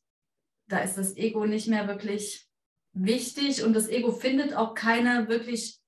[0.73, 2.47] da ist das Ego nicht mehr wirklich
[2.93, 5.79] wichtig und das Ego findet auch keine wirklich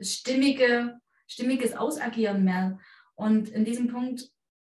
[0.00, 2.78] stimmige, stimmiges Ausagieren mehr.
[3.14, 4.30] Und in diesem Punkt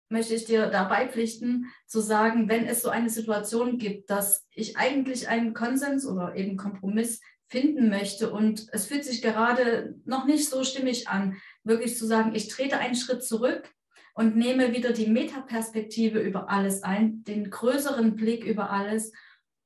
[0.09, 4.77] möchte ich dir dabei pflichten, zu sagen, wenn es so eine Situation gibt, dass ich
[4.77, 10.49] eigentlich einen Konsens oder eben Kompromiss finden möchte und es fühlt sich gerade noch nicht
[10.49, 13.73] so stimmig an, wirklich zu sagen, ich trete einen Schritt zurück
[14.13, 19.11] und nehme wieder die Metaperspektive über alles ein, den größeren Blick über alles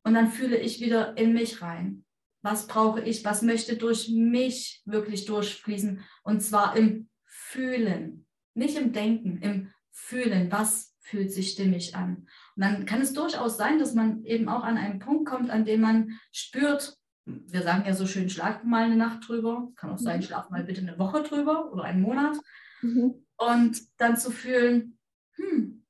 [0.03, 2.05] und dann fühle ich wieder in mich rein.
[2.41, 3.25] Was brauche ich?
[3.25, 6.01] Was möchte durch mich wirklich durchfließen?
[6.23, 12.27] Und zwar im Fühlen, nicht im Denken, im fühlen, was fühlt sich stimmig an.
[12.55, 15.65] Und dann kann es durchaus sein, dass man eben auch an einen Punkt kommt, an
[15.65, 16.95] dem man spürt,
[17.25, 20.23] wir sagen ja so schön, schlag mal eine Nacht drüber, kann auch sein, mhm.
[20.23, 22.37] schlaf mal bitte eine Woche drüber oder einen Monat.
[22.81, 23.25] Mhm.
[23.37, 24.97] Und dann zu fühlen,
[25.35, 25.85] hm,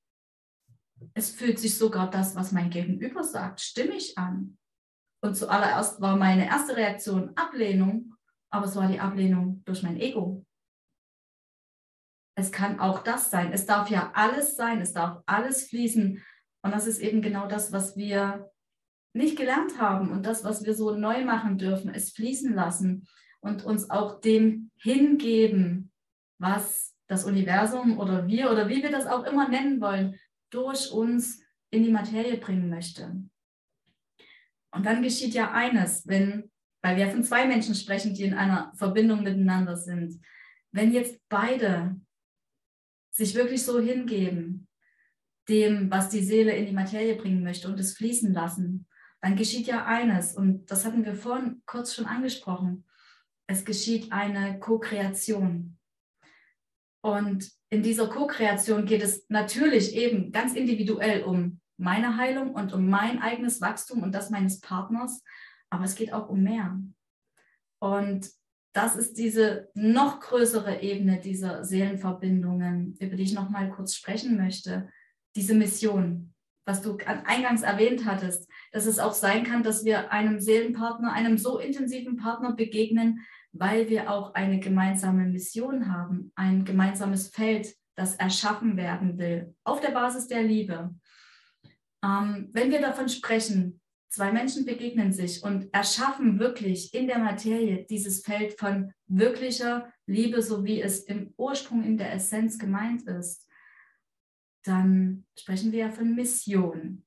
[1.13, 4.57] es fühlt sich sogar das, was mein Gegenüber sagt, stimmig an.
[5.21, 8.15] Und zuallererst war meine erste Reaktion Ablehnung,
[8.49, 10.45] aber es war die Ablehnung durch mein Ego.
[12.35, 13.51] Es kann auch das sein.
[13.51, 14.79] Es darf ja alles sein.
[14.79, 16.23] Es darf alles fließen.
[16.61, 18.51] Und das ist eben genau das, was wir
[19.13, 23.07] nicht gelernt haben und das, was wir so neu machen dürfen, es fließen lassen
[23.39, 25.91] und uns auch dem hingeben,
[26.39, 31.41] was das Universum oder wir oder wie wir das auch immer nennen wollen, durch uns
[31.69, 33.15] in die Materie bringen möchte.
[34.71, 36.51] Und dann geschieht ja eines, wenn,
[36.81, 40.21] weil wir von zwei Menschen sprechen, die in einer Verbindung miteinander sind,
[40.71, 41.99] wenn jetzt beide
[43.11, 44.67] sich wirklich so hingeben,
[45.49, 48.85] dem, was die Seele in die Materie bringen möchte und es fließen lassen,
[49.21, 52.85] dann geschieht ja eines, und das hatten wir vorhin kurz schon angesprochen,
[53.47, 55.76] es geschieht eine Co-Kreation.
[57.01, 62.89] Und in dieser Co-Kreation geht es natürlich eben ganz individuell um meine Heilung und um
[62.89, 65.23] mein eigenes Wachstum und das meines Partners,
[65.69, 66.79] aber es geht auch um mehr.
[67.79, 68.29] Und
[68.73, 74.37] das ist diese noch größere Ebene dieser Seelenverbindungen, über die ich noch mal kurz sprechen
[74.37, 74.89] möchte.
[75.35, 76.33] Diese Mission,
[76.65, 81.37] was du eingangs erwähnt hattest, dass es auch sein kann, dass wir einem Seelenpartner, einem
[81.37, 88.15] so intensiven Partner begegnen, weil wir auch eine gemeinsame Mission haben, ein gemeinsames Feld, das
[88.15, 90.93] erschaffen werden will, auf der Basis der Liebe.
[92.03, 97.85] Ähm, wenn wir davon sprechen, Zwei Menschen begegnen sich und erschaffen wirklich in der Materie
[97.89, 103.45] dieses Feld von wirklicher Liebe, so wie es im Ursprung in der Essenz gemeint ist.
[104.63, 107.05] Dann sprechen wir ja von Mission.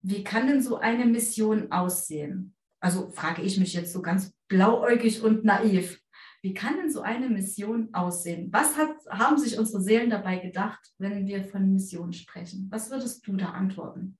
[0.00, 2.54] Wie kann denn so eine Mission aussehen?
[2.80, 6.00] Also frage ich mich jetzt so ganz blauäugig und naiv.
[6.42, 8.52] Wie kann denn so eine Mission aussehen?
[8.52, 12.68] Was hat, haben sich unsere Seelen dabei gedacht, wenn wir von Mission sprechen?
[12.70, 14.18] Was würdest du da antworten?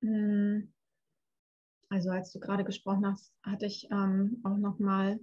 [0.00, 0.72] Hm.
[1.90, 5.20] Also als du gerade gesprochen hast, hatte ich ähm, auch nochmal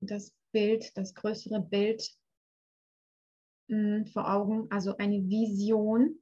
[0.00, 2.10] das Bild, das größere Bild
[3.68, 6.18] mh, hm, vor Augen, also eine Vision,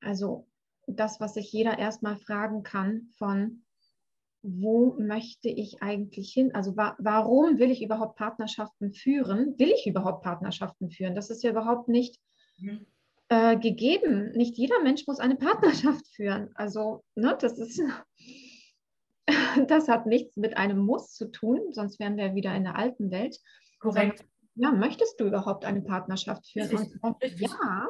[0.00, 0.48] also
[0.86, 3.64] das, was sich jeder erstmal fragen kann von,
[4.42, 6.54] wo möchte ich eigentlich hin?
[6.54, 9.58] Also wa warum will ich überhaupt Partnerschaften führen?
[9.58, 11.14] Will ich überhaupt Partnerschaften führen?
[11.14, 12.20] Das ist ja überhaupt nicht
[12.58, 12.86] mhm
[13.32, 14.32] äh, gegeben.
[14.32, 16.50] Nicht jeder Mensch muss eine Partnerschaft führen.
[16.54, 17.80] Also, ne, das ist,
[19.68, 23.10] das hat nichts mit einem Muss zu tun, sonst wären wir wieder in der alten
[23.10, 23.38] Welt.
[23.78, 24.24] Korrekt.
[24.54, 26.98] ja, möchtest du überhaupt eine Partnerschaft führen?
[27.00, 27.88] Und, ja,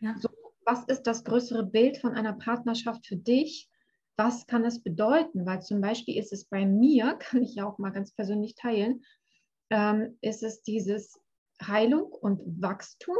[0.00, 0.14] ja.
[0.18, 0.28] So,
[0.66, 3.70] was ist das größere Bild von einer Partnerschaft für dich?
[4.16, 5.46] Was kann es bedeuten?
[5.46, 9.04] Weil zum Beispiel ist es bei mir, kann ich ja auch mal ganz persönlich teilen,
[9.70, 11.18] ähm, ist es dieses
[11.62, 13.16] Heilung und Wachstum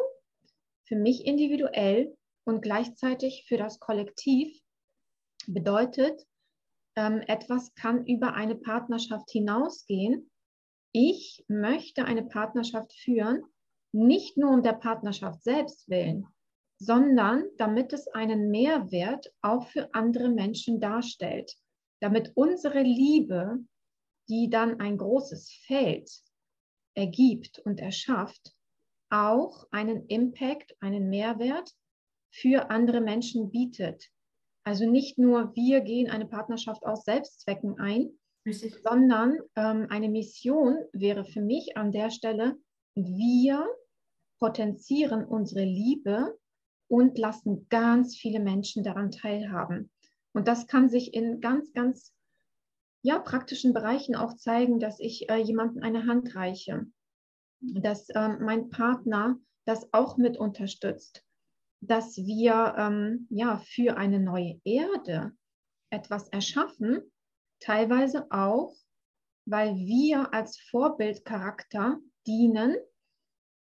[0.84, 4.60] für mich individuell und gleichzeitig für das Kollektiv
[5.46, 6.26] bedeutet,
[6.96, 10.30] ähm, etwas kann über eine Partnerschaft hinausgehen.
[10.92, 13.42] Ich möchte eine Partnerschaft führen,
[13.92, 16.26] nicht nur um der Partnerschaft selbst willen,
[16.78, 21.56] sondern damit es einen Mehrwert auch für andere Menschen darstellt,
[22.00, 23.58] damit unsere Liebe,
[24.28, 26.10] die dann ein großes Feld
[26.94, 28.52] ergibt und erschafft,
[29.10, 31.70] auch einen Impact, einen Mehrwert
[32.30, 34.10] für andere Menschen bietet.
[34.64, 38.74] Also nicht nur wir gehen eine Partnerschaft aus Selbstzwecken ein, Richtig.
[38.82, 42.56] sondern ähm, eine Mission wäre für mich an der Stelle,
[42.94, 43.66] wir
[44.40, 46.36] potenzieren unsere Liebe
[46.88, 49.90] und lassen ganz viele Menschen daran teilhaben.
[50.32, 52.12] Und das kann sich in ganz, ganz
[53.02, 56.86] ja, praktischen Bereichen auch zeigen, dass ich äh, jemandem eine Hand reiche,
[57.60, 61.24] dass äh, mein Partner das auch mit unterstützt,
[61.80, 65.32] dass wir ähm, ja für eine neue Erde
[65.90, 67.00] etwas erschaffen,
[67.60, 68.74] teilweise auch,
[69.46, 72.76] weil wir als Vorbildcharakter dienen,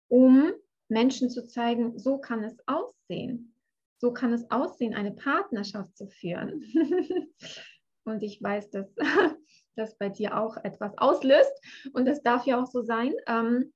[0.10, 0.52] um
[0.90, 3.56] Menschen zu zeigen, so kann es aussehen.
[4.00, 6.64] So kann es aussehen, eine Partnerschaft zu führen.
[8.06, 8.94] und ich weiß, dass
[9.76, 11.54] das bei dir auch etwas auslöst.
[11.94, 13.14] Und das darf ja auch so sein.
[13.28, 13.74] Ähm,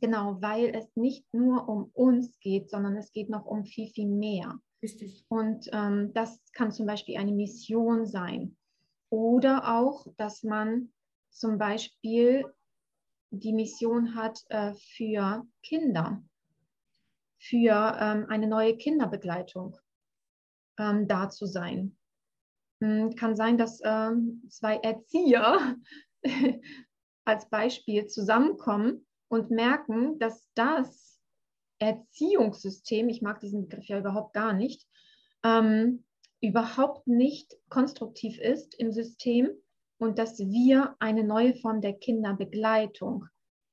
[0.00, 4.08] genau, weil es nicht nur um uns geht, sondern es geht noch um viel, viel
[4.08, 4.58] mehr.
[4.82, 5.24] Richtig.
[5.28, 8.56] Und ähm, das kann zum Beispiel eine Mission sein.
[9.10, 10.92] Oder auch, dass man
[11.30, 12.44] zum Beispiel
[13.30, 16.22] die Mission hat äh, für Kinder,
[17.38, 19.76] für ähm, eine neue Kinderbegleitung
[20.78, 21.96] ähm, da zu sein.
[22.82, 25.76] Hm, kann sein, dass ähm, zwei Erzieher
[27.24, 31.18] als Beispiel zusammenkommen und merken, dass das
[31.78, 34.86] Erziehungssystem, ich mag diesen Begriff ja überhaupt gar nicht,
[35.44, 36.04] ähm,
[36.42, 39.50] überhaupt nicht konstruktiv ist im System
[40.00, 43.26] und dass wir eine neue Form der Kinderbegleitung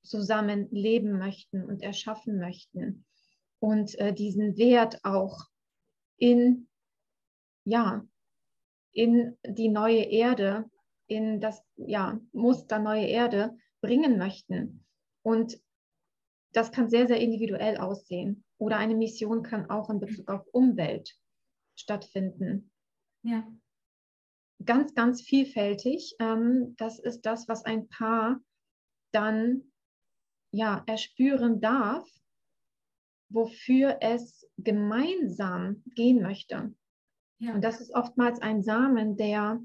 [0.03, 3.05] zusammen leben möchten und erschaffen möchten
[3.59, 5.45] und äh, diesen Wert auch
[6.17, 6.67] in
[7.63, 8.05] ja
[8.91, 10.69] in die neue Erde
[11.07, 14.85] in das ja Muster neue Erde bringen möchten.
[15.23, 15.61] Und
[16.51, 18.43] das kann sehr sehr individuell aussehen.
[18.57, 21.15] Oder eine Mission kann auch in Bezug auf Umwelt
[21.75, 22.69] stattfinden.
[23.23, 23.47] Ja
[24.65, 26.15] ganz, ganz vielfältig.
[26.19, 28.39] Ähm, das ist das, was ein Paar
[29.11, 29.71] dann
[30.51, 32.07] ja erspüren darf,
[33.29, 36.73] wofür es gemeinsam gehen möchte.
[37.39, 37.53] Ja.
[37.53, 39.61] Und das ist oftmals ein Samen, der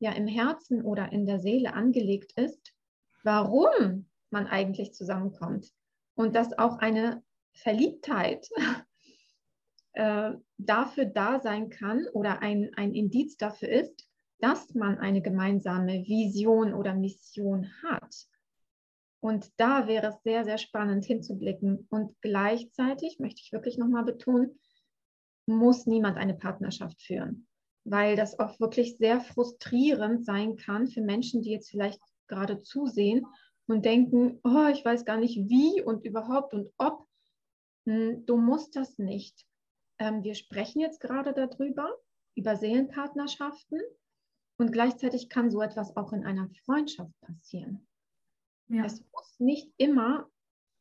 [0.00, 2.74] ja im Herzen oder in der Seele angelegt ist,
[3.22, 5.72] warum man eigentlich zusammenkommt.
[6.14, 7.22] Und dass auch eine
[7.52, 8.48] Verliebtheit
[9.92, 14.08] äh, dafür da sein kann oder ein, ein Indiz dafür ist,
[14.44, 18.14] dass man eine gemeinsame Vision oder Mission hat.
[19.20, 21.86] Und da wäre es sehr, sehr spannend hinzublicken.
[21.88, 24.60] Und gleichzeitig möchte ich wirklich nochmal betonen,
[25.46, 27.46] muss niemand eine Partnerschaft führen,
[27.84, 33.24] weil das auch wirklich sehr frustrierend sein kann für Menschen, die jetzt vielleicht gerade zusehen
[33.66, 37.08] und denken, oh, ich weiß gar nicht wie und überhaupt und ob.
[37.86, 39.46] Hm, du musst das nicht.
[39.98, 41.96] Ähm, wir sprechen jetzt gerade darüber,
[42.34, 43.80] über Seelenpartnerschaften.
[44.56, 47.86] Und gleichzeitig kann so etwas auch in einer Freundschaft passieren.
[48.68, 48.84] Ja.
[48.84, 50.30] Es muss nicht immer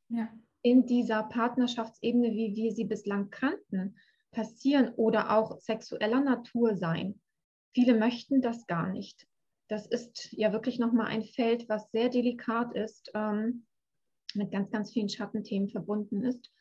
[0.09, 0.30] ja.
[0.61, 3.95] in dieser Partnerschaftsebene, wie wir sie bislang kannten,
[4.32, 7.19] passieren oder auch sexueller Natur sein.
[7.74, 9.28] Viele möchten das gar nicht.
[9.69, 13.65] Das ist ja wirklich nochmal ein Feld, was sehr delikat ist, ähm,
[14.36, 16.51] mit ganz, ganz vielen Schattenthemen verbunden ist,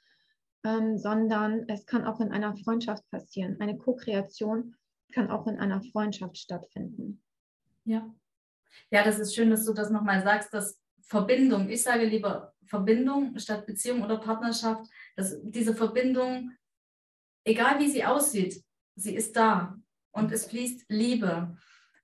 [0.64, 3.56] ähm, sondern es kann auch in einer Freundschaft passieren.
[3.60, 4.76] Eine Co-Kreation
[5.12, 7.22] kann auch in einer Freundschaft stattfinden.
[7.84, 8.12] Ja.
[8.90, 13.38] Ja, das ist schön, dass du das nochmal sagst, dass Verbindung, ich sage lieber Verbindung
[13.38, 16.52] statt Beziehung oder Partnerschaft, dass diese Verbindung,
[17.44, 18.62] egal wie sie aussieht,
[18.96, 19.78] sie ist da
[20.12, 21.56] und es fließt Liebe.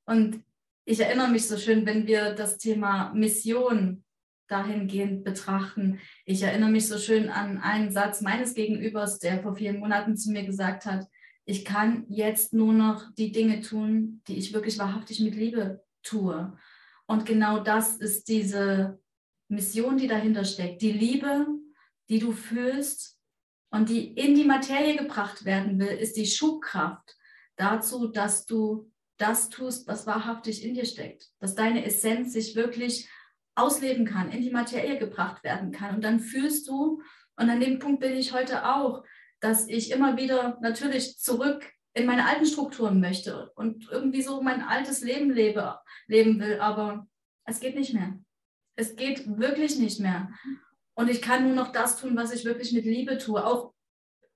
[0.05, 0.43] Und
[0.85, 4.05] ich erinnere mich so schön, wenn wir das Thema Mission
[4.49, 6.01] dahingehend betrachten.
[6.25, 10.31] Ich erinnere mich so schön an einen Satz meines Gegenübers, der vor vielen Monaten zu
[10.31, 11.07] mir gesagt hat,
[11.49, 16.55] ich kann jetzt nur noch die Dinge tun, die ich wirklich wahrhaftig mit Liebe tue.
[17.07, 19.01] Und genau das ist diese
[19.49, 20.83] Mission, die dahinter steckt.
[20.83, 21.47] Die Liebe,
[22.11, 23.19] die du fühlst
[23.71, 27.17] und die in die Materie gebracht werden will, ist die Schubkraft
[27.57, 31.31] dazu, dass du das tust, was wahrhaftig in dir steckt.
[31.39, 33.09] Dass deine Essenz sich wirklich
[33.55, 35.95] ausleben kann, in die Materie gebracht werden kann.
[35.95, 37.01] Und dann fühlst du,
[37.37, 39.03] und an dem Punkt bin ich heute auch,
[39.41, 41.64] dass ich immer wieder natürlich zurück
[41.95, 47.07] in meine alten Strukturen möchte und irgendwie so mein altes Leben lebe, leben will, aber
[47.45, 48.18] es geht nicht mehr.
[48.76, 50.30] Es geht wirklich nicht mehr.
[50.95, 53.72] Und ich kann nur noch das tun, was ich wirklich mit Liebe tue, auch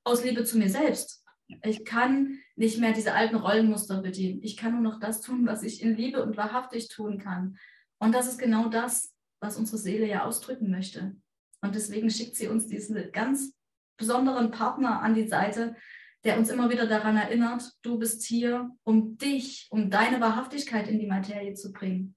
[0.05, 1.25] aus Liebe zu mir selbst.
[1.63, 4.43] Ich kann nicht mehr diese alten Rollenmuster bedienen.
[4.43, 7.59] Ich kann nur noch das tun, was ich in Liebe und wahrhaftig tun kann.
[7.99, 11.17] Und das ist genau das, was unsere Seele ja ausdrücken möchte.
[11.61, 13.55] Und deswegen schickt sie uns diese ganz
[14.03, 15.77] besonderen Partner an die Seite,
[16.25, 20.99] der uns immer wieder daran erinnert, du bist hier, um dich, um deine Wahrhaftigkeit in
[20.99, 22.17] die Materie zu bringen.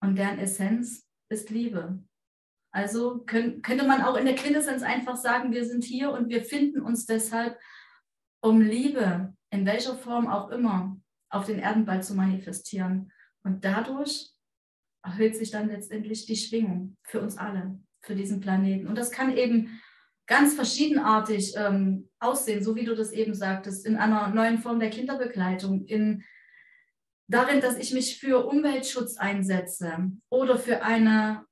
[0.00, 2.02] Und deren Essenz ist Liebe.
[2.72, 6.80] Also könnte man auch in der Quintessenz einfach sagen, wir sind hier und wir finden
[6.80, 7.56] uns deshalb,
[8.40, 10.96] um Liebe in welcher Form auch immer
[11.30, 13.12] auf den Erdenball zu manifestieren.
[13.44, 14.32] Und dadurch
[15.04, 18.88] erhöht sich dann letztendlich die Schwingung für uns alle, für diesen Planeten.
[18.88, 19.80] Und das kann eben
[20.26, 24.90] ganz verschiedenartig ähm, aussehen, so wie du das eben sagtest, in einer neuen Form der
[24.90, 26.24] Kinderbegleitung, in
[27.28, 31.44] darin, dass ich mich für Umweltschutz einsetze oder für eine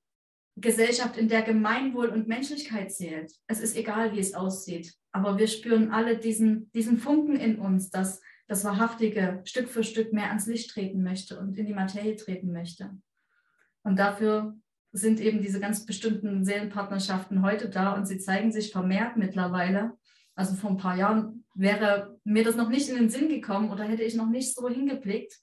[0.57, 3.33] Gesellschaft, in der Gemeinwohl und Menschlichkeit zählt.
[3.47, 7.91] Es ist egal, wie es aussieht, aber wir spüren alle diesen, diesen Funken in uns,
[7.91, 12.17] dass das Wahrhaftige Stück für Stück mehr ans Licht treten möchte und in die Materie
[12.17, 12.91] treten möchte.
[13.83, 14.55] Und dafür
[14.93, 19.97] sind eben diese ganz bestimmten Seelenpartnerschaften heute da und sie zeigen sich vermehrt mittlerweile.
[20.35, 23.85] Also vor ein paar Jahren wäre mir das noch nicht in den Sinn gekommen oder
[23.85, 25.39] hätte ich noch nicht so hingeblickt.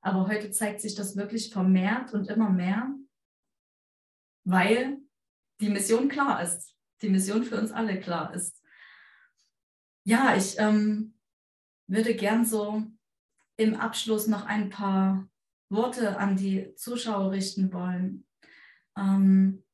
[0.00, 2.94] Aber heute zeigt sich das wirklich vermehrt und immer mehr,
[4.44, 4.98] weil
[5.60, 8.62] die Mission klar ist, die Mission für uns alle klar ist.
[10.04, 11.14] Ja, ich ähm,
[11.86, 12.84] würde gern so
[13.56, 15.26] im Abschluss noch ein paar
[15.70, 18.26] Worte an die Zuschauer richten wollen.
[18.96, 19.64] Ähm,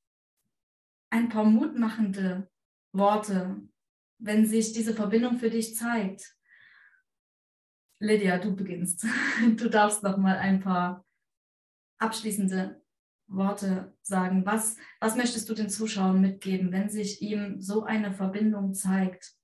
[1.10, 2.50] ein paar mutmachende
[2.92, 3.68] Worte,
[4.18, 6.36] wenn sich diese Verbindung für dich zeigt.
[8.00, 9.06] Lydia, du beginnst.
[9.56, 11.06] Du darfst noch mal ein paar
[11.98, 12.82] abschließende
[13.28, 14.44] Worte sagen.
[14.44, 19.34] Was, was möchtest du den Zuschauern mitgeben, wenn sich ihm so eine Verbindung zeigt?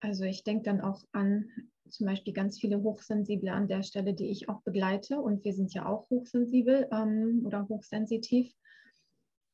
[0.00, 1.50] Also ich denke dann auch an
[1.88, 5.20] zum Beispiel ganz viele Hochsensible an der Stelle, die ich auch begleite.
[5.20, 8.52] Und wir sind ja auch hochsensibel ähm, oder hochsensitiv.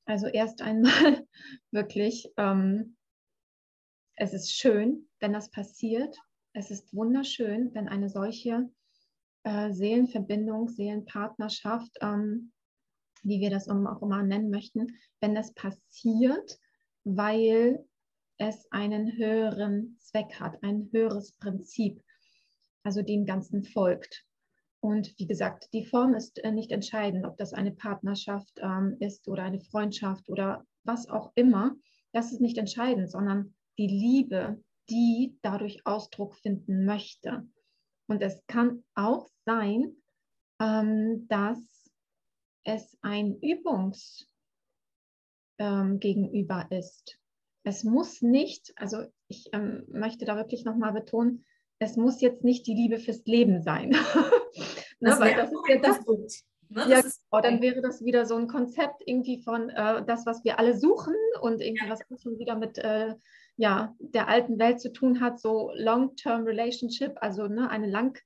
[0.05, 1.27] Also erst einmal
[1.71, 2.97] wirklich, ähm,
[4.17, 6.17] es ist schön, wenn das passiert.
[6.53, 8.71] Es ist wunderschön, wenn eine solche
[9.45, 12.53] äh, Seelenverbindung, Seelenpartnerschaft, ähm,
[13.23, 16.59] wie wir das auch immer nennen möchten, wenn das passiert,
[17.05, 17.85] weil
[18.39, 22.03] es einen höheren Zweck hat, ein höheres Prinzip
[22.83, 24.25] also dem Ganzen folgt.
[24.81, 29.29] Und wie gesagt, die Form ist äh, nicht entscheidend, ob das eine Partnerschaft ähm, ist
[29.29, 31.77] oder eine Freundschaft oder was auch immer.
[32.13, 37.47] Das ist nicht entscheidend, sondern die Liebe, die dadurch Ausdruck finden möchte.
[38.09, 39.97] Und es kann auch sein,
[40.61, 41.91] ähm, dass
[42.65, 44.27] es ein Übungs
[45.59, 46.01] ähm,
[46.71, 47.19] ist.
[47.63, 51.45] Es muss nicht, also ich ähm, möchte da wirklich nochmal betonen,
[51.81, 53.91] es muss jetzt nicht die Liebe fürs Leben sein.
[55.01, 56.07] ne, weil das ist ja das.
[56.69, 56.87] Ne?
[56.89, 60.61] Ja, genau, dann wäre das wieder so ein Konzept irgendwie von äh, das, was wir
[60.61, 61.91] alle suchen und irgendwie ja.
[61.91, 63.15] was schon wieder mit äh,
[63.57, 68.17] ja, der alten Welt zu tun hat, so Long-Term Relationship, also ne, eine lang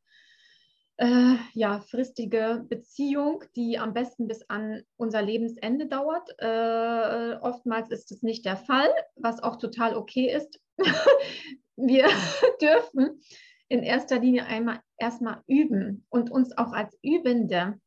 [0.97, 6.29] äh, ja, fristige Beziehung, die am besten bis an unser Lebensende dauert.
[6.39, 10.61] Äh, oftmals ist es nicht der Fall, was auch total okay ist.
[11.77, 12.07] wir
[12.61, 13.21] dürfen
[13.69, 17.81] in erster Linie einmal erstmal üben und uns auch als Übende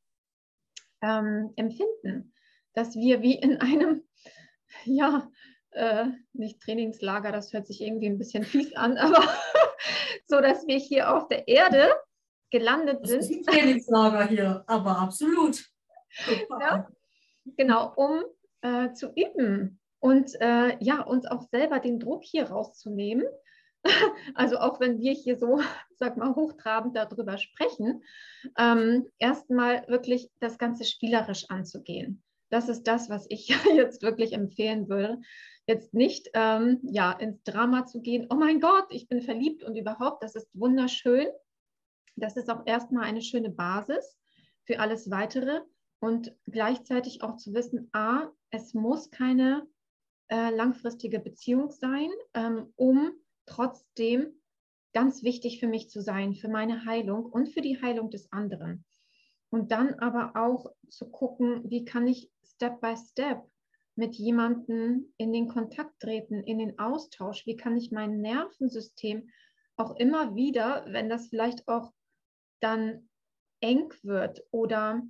[1.01, 2.33] ähm, empfinden,
[2.73, 4.03] dass wir wie in einem,
[4.85, 5.29] ja,
[5.71, 9.23] äh, nicht Trainingslager, das hört sich irgendwie ein bisschen fies an, aber
[10.27, 11.93] so, dass wir hier auf der Erde
[12.49, 13.19] gelandet sind.
[13.19, 15.65] Das ist ein Trainingslager hier, aber absolut.
[16.49, 16.88] Ja,
[17.57, 18.23] genau, um
[18.61, 23.27] äh, zu üben und äh, ja, uns auch selber den Druck hier rauszunehmen
[24.35, 25.61] also auch wenn wir hier so,
[25.95, 28.03] sag mal, hochtrabend darüber sprechen,
[28.57, 32.23] ähm, erstmal wirklich das Ganze spielerisch anzugehen.
[32.49, 35.19] Das ist das, was ich jetzt wirklich empfehlen würde.
[35.65, 39.75] Jetzt nicht ähm, ja, ins Drama zu gehen, oh mein Gott, ich bin verliebt und
[39.75, 41.27] überhaupt, das ist wunderschön.
[42.15, 44.17] Das ist auch erstmal eine schöne Basis
[44.63, 45.61] für alles Weitere
[45.99, 49.67] und gleichzeitig auch zu wissen, a, es muss keine
[50.29, 53.11] äh, langfristige Beziehung sein, ähm, um
[53.47, 54.33] trotzdem
[54.93, 58.85] ganz wichtig für mich zu sein, für meine Heilung und für die Heilung des anderen.
[59.49, 63.43] Und dann aber auch zu gucken, wie kann ich Step by Step
[63.95, 69.29] mit jemandem in den Kontakt treten, in den Austausch, wie kann ich mein Nervensystem
[69.75, 71.93] auch immer wieder, wenn das vielleicht auch
[72.59, 73.09] dann
[73.61, 75.01] eng wird oder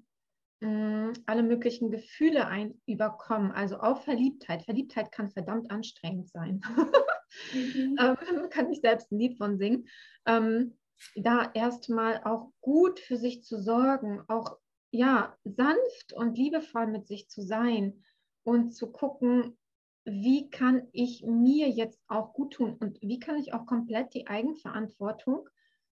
[0.59, 4.63] mh, mm, alle möglichen Gefühle ein überkommen, also auch Verliebtheit.
[4.63, 6.61] Verliebtheit kann verdammt anstrengend sein.
[7.53, 7.97] Mhm.
[7.99, 8.17] ähm,
[8.49, 9.88] kann ich selbst ein Lied von singen.
[10.25, 10.78] Ähm,
[11.15, 14.57] da erstmal auch gut für sich zu sorgen, auch
[14.91, 18.03] ja, sanft und liebevoll mit sich zu sein
[18.43, 19.57] und zu gucken,
[20.05, 24.28] wie kann ich mir jetzt auch gut tun und wie kann ich auch komplett die
[24.28, 25.49] Eigenverantwortung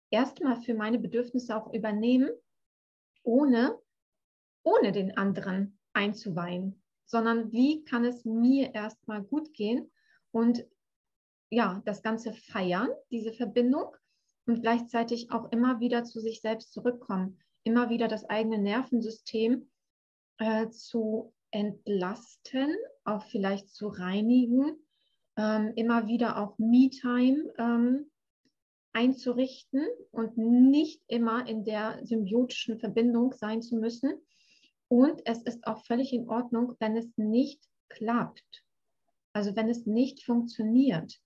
[0.09, 2.29] erstmal für meine Bedürfnisse auch übernehmen,
[3.23, 3.79] ohne,
[4.63, 9.89] ohne den anderen einzuweihen, sondern wie kann es mir erstmal gut gehen
[10.31, 10.65] und
[11.51, 13.95] ja, das Ganze feiern, diese Verbindung
[14.47, 19.69] und gleichzeitig auch immer wieder zu sich selbst zurückkommen, immer wieder das eigene Nervensystem
[20.37, 22.73] äh, zu entlasten,
[23.03, 24.77] auch vielleicht zu reinigen,
[25.37, 28.09] ähm, immer wieder auch Me-Time ähm,
[28.93, 34.13] einzurichten und nicht immer in der symbiotischen Verbindung sein zu müssen.
[34.87, 38.63] Und es ist auch völlig in Ordnung, wenn es nicht klappt.
[39.33, 41.21] Also wenn es nicht funktioniert.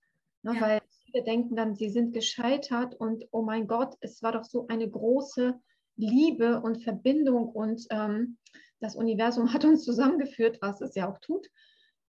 [0.46, 0.60] Ne, ja.
[0.60, 4.68] Weil viele denken dann, sie sind gescheitert und oh mein Gott, es war doch so
[4.68, 5.58] eine große
[5.96, 8.38] Liebe und Verbindung und ähm,
[8.78, 11.48] das Universum hat uns zusammengeführt, was es ja auch tut.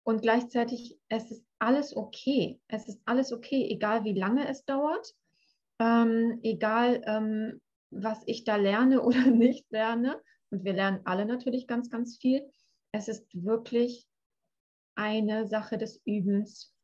[0.02, 2.60] Und gleichzeitig, es ist alles okay.
[2.66, 5.14] Es ist alles okay, egal wie lange es dauert,
[5.78, 7.60] ähm, egal ähm,
[7.90, 10.20] was ich da lerne oder nicht lerne.
[10.50, 12.44] Und wir lernen alle natürlich ganz, ganz viel.
[12.90, 14.08] Es ist wirklich
[14.96, 16.75] eine Sache des Übens.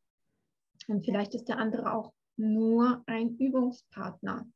[0.88, 4.46] Und vielleicht ist der andere auch nur ein Übungspartner.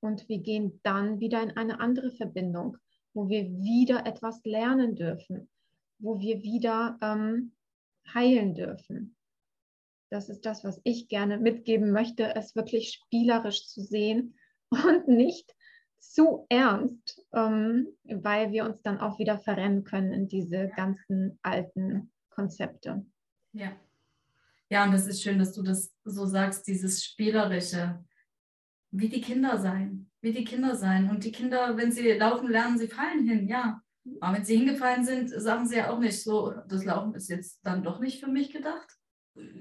[0.00, 2.76] Und wir gehen dann wieder in eine andere Verbindung,
[3.14, 5.50] wo wir wieder etwas lernen dürfen,
[5.98, 7.52] wo wir wieder ähm,
[8.14, 9.16] heilen dürfen.
[10.10, 14.36] Das ist das, was ich gerne mitgeben möchte, es wirklich spielerisch zu sehen
[14.70, 15.54] und nicht
[15.98, 22.12] zu ernst, ähm, weil wir uns dann auch wieder verrennen können in diese ganzen alten
[22.30, 23.04] Konzepte.
[23.52, 23.76] Ja.
[24.70, 28.04] Ja, und das ist schön, dass du das so sagst, dieses Spielerische.
[28.90, 31.10] Wie die Kinder sein, wie die Kinder sein.
[31.10, 33.82] Und die Kinder, wenn sie laufen lernen, sie fallen hin, ja.
[34.20, 37.60] Aber wenn sie hingefallen sind, sagen sie ja auch nicht so, das Laufen ist jetzt
[37.64, 38.90] dann doch nicht für mich gedacht.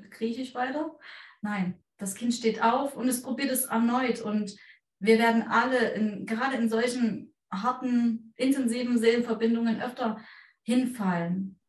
[0.09, 0.97] Kriege ich weiter?
[1.41, 4.21] Nein, das Kind steht auf und es probiert es erneut.
[4.21, 4.55] Und
[4.99, 10.21] wir werden alle, in, gerade in solchen harten, intensiven Seelenverbindungen öfter
[10.63, 11.59] hinfallen.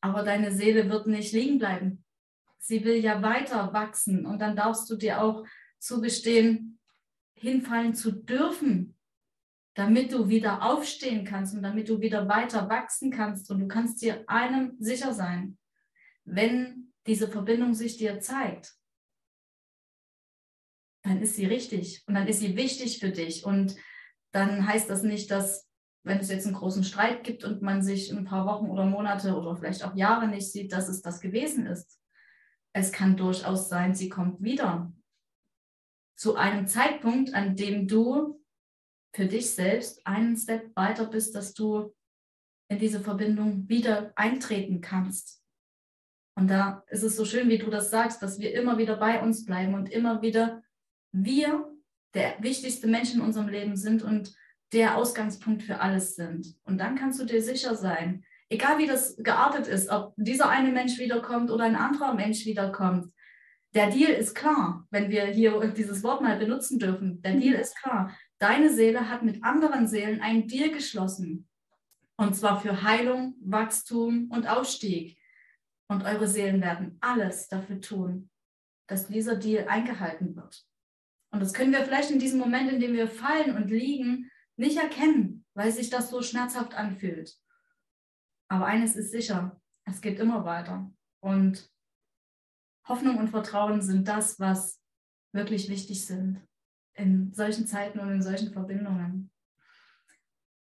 [0.00, 2.04] Aber deine Seele wird nicht liegen bleiben.
[2.58, 5.46] Sie will ja weiter wachsen und dann darfst du dir auch
[5.78, 6.78] zugestehen,
[7.34, 8.96] hinfallen zu dürfen,
[9.74, 13.50] damit du wieder aufstehen kannst und damit du wieder weiter wachsen kannst.
[13.50, 15.56] Und du kannst dir einem sicher sein,
[16.24, 18.74] wenn diese Verbindung sich dir zeigt,
[21.02, 23.44] dann ist sie richtig und dann ist sie wichtig für dich.
[23.44, 23.76] Und
[24.32, 25.68] dann heißt das nicht, dass
[26.02, 29.36] wenn es jetzt einen großen Streit gibt und man sich ein paar Wochen oder Monate
[29.36, 31.98] oder vielleicht auch Jahre nicht sieht, dass es das gewesen ist.
[32.74, 34.92] Es kann durchaus sein, sie kommt wieder
[36.16, 38.44] zu einem Zeitpunkt, an dem du
[39.14, 41.94] für dich selbst einen Step weiter bist, dass du
[42.68, 45.42] in diese Verbindung wieder eintreten kannst.
[46.36, 49.20] Und da ist es so schön, wie du das sagst, dass wir immer wieder bei
[49.20, 50.62] uns bleiben und immer wieder
[51.12, 51.68] wir
[52.14, 54.34] der wichtigste Mensch in unserem Leben sind und
[54.72, 56.56] der Ausgangspunkt für alles sind.
[56.64, 60.70] Und dann kannst du dir sicher sein, egal wie das geartet ist, ob dieser eine
[60.70, 63.12] Mensch wiederkommt oder ein anderer Mensch wiederkommt,
[63.74, 67.20] der Deal ist klar, wenn wir hier dieses Wort mal benutzen dürfen.
[67.22, 68.16] Der Deal ist klar.
[68.38, 71.48] Deine Seele hat mit anderen Seelen einen Deal geschlossen.
[72.16, 75.18] Und zwar für Heilung, Wachstum und Aufstieg.
[75.88, 78.30] Und eure Seelen werden alles dafür tun,
[78.86, 80.64] dass dieser Deal eingehalten wird.
[81.30, 84.78] Und das können wir vielleicht in diesem Moment, in dem wir fallen und liegen, nicht
[84.78, 87.36] erkennen, weil sich das so schmerzhaft anfühlt.
[88.48, 90.90] Aber eines ist sicher, es geht immer weiter.
[91.20, 91.70] Und
[92.86, 94.80] Hoffnung und Vertrauen sind das, was
[95.32, 96.40] wirklich wichtig sind
[96.94, 99.30] in solchen Zeiten und in solchen Verbindungen.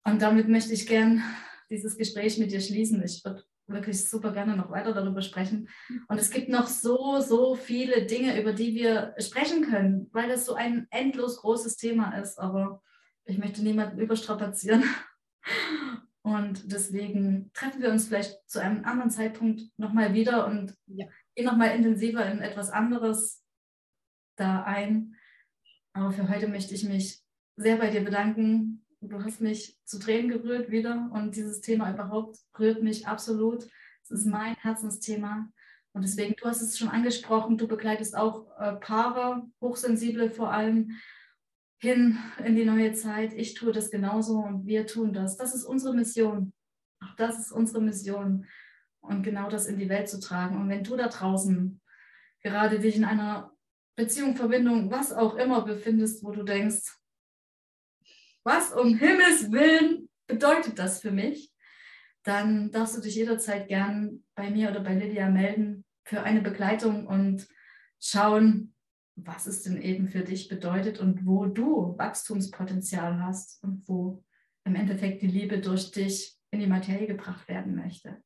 [0.05, 1.23] Und damit möchte ich gern
[1.71, 3.03] dieses Gespräch mit dir schließen.
[3.03, 5.69] Ich würde wirklich super gerne noch weiter darüber sprechen.
[6.09, 10.45] Und es gibt noch so, so viele Dinge, über die wir sprechen können, weil das
[10.45, 12.39] so ein endlos großes Thema ist.
[12.39, 12.83] Aber
[13.25, 14.85] ich möchte niemanden überstrapazieren.
[16.25, 21.07] Und deswegen treffen wir uns vielleicht zu einem anderen Zeitpunkt nochmal wieder und ja.
[21.35, 23.45] gehen nochmal intensiver in etwas anderes
[24.37, 25.17] da ein.
[25.93, 27.23] Aber für heute möchte ich mich
[27.57, 28.87] sehr bei dir bedanken.
[29.03, 33.69] Du hast mich zu Tränen gerührt wieder und dieses Thema überhaupt rührt mich absolut.
[34.03, 35.53] Es ist mein Herzensthema.
[35.93, 40.93] Und deswegen, du hast es schon angesprochen, du begleitest auch äh, Paare, Hochsensible vor allem,
[41.85, 43.33] hin in die neue Zeit.
[43.35, 45.37] Ich tue das genauso und wir tun das.
[45.37, 46.53] Das ist unsere Mission.
[47.01, 48.47] Auch das ist unsere Mission.
[49.01, 50.57] Und genau das in die Welt zu tragen.
[50.57, 51.81] Und wenn du da draußen
[52.43, 53.53] gerade dich in einer
[53.97, 56.97] Beziehung, Verbindung, was auch immer befindest, wo du denkst,
[58.45, 61.53] was um Himmels Willen bedeutet das für mich,
[62.23, 67.07] dann darfst du dich jederzeit gern bei mir oder bei Lydia melden für eine Begleitung
[67.07, 67.47] und
[68.01, 68.74] schauen,
[69.17, 74.25] was es denn eben für dich bedeutet und wo du Wachstumspotenzial hast und wo
[74.65, 78.23] im Endeffekt die Liebe durch dich in die Materie gebracht werden möchte.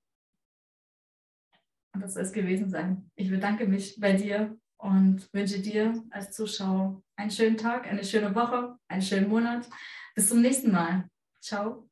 [1.95, 3.11] Und das soll es gewesen sein.
[3.16, 8.34] Ich bedanke mich bei dir und wünsche dir als Zuschauer einen schönen Tag, eine schöne
[8.34, 9.68] Woche, einen schönen Monat.
[10.14, 11.09] Bis zum nächsten Mal.
[11.41, 11.89] Ciao.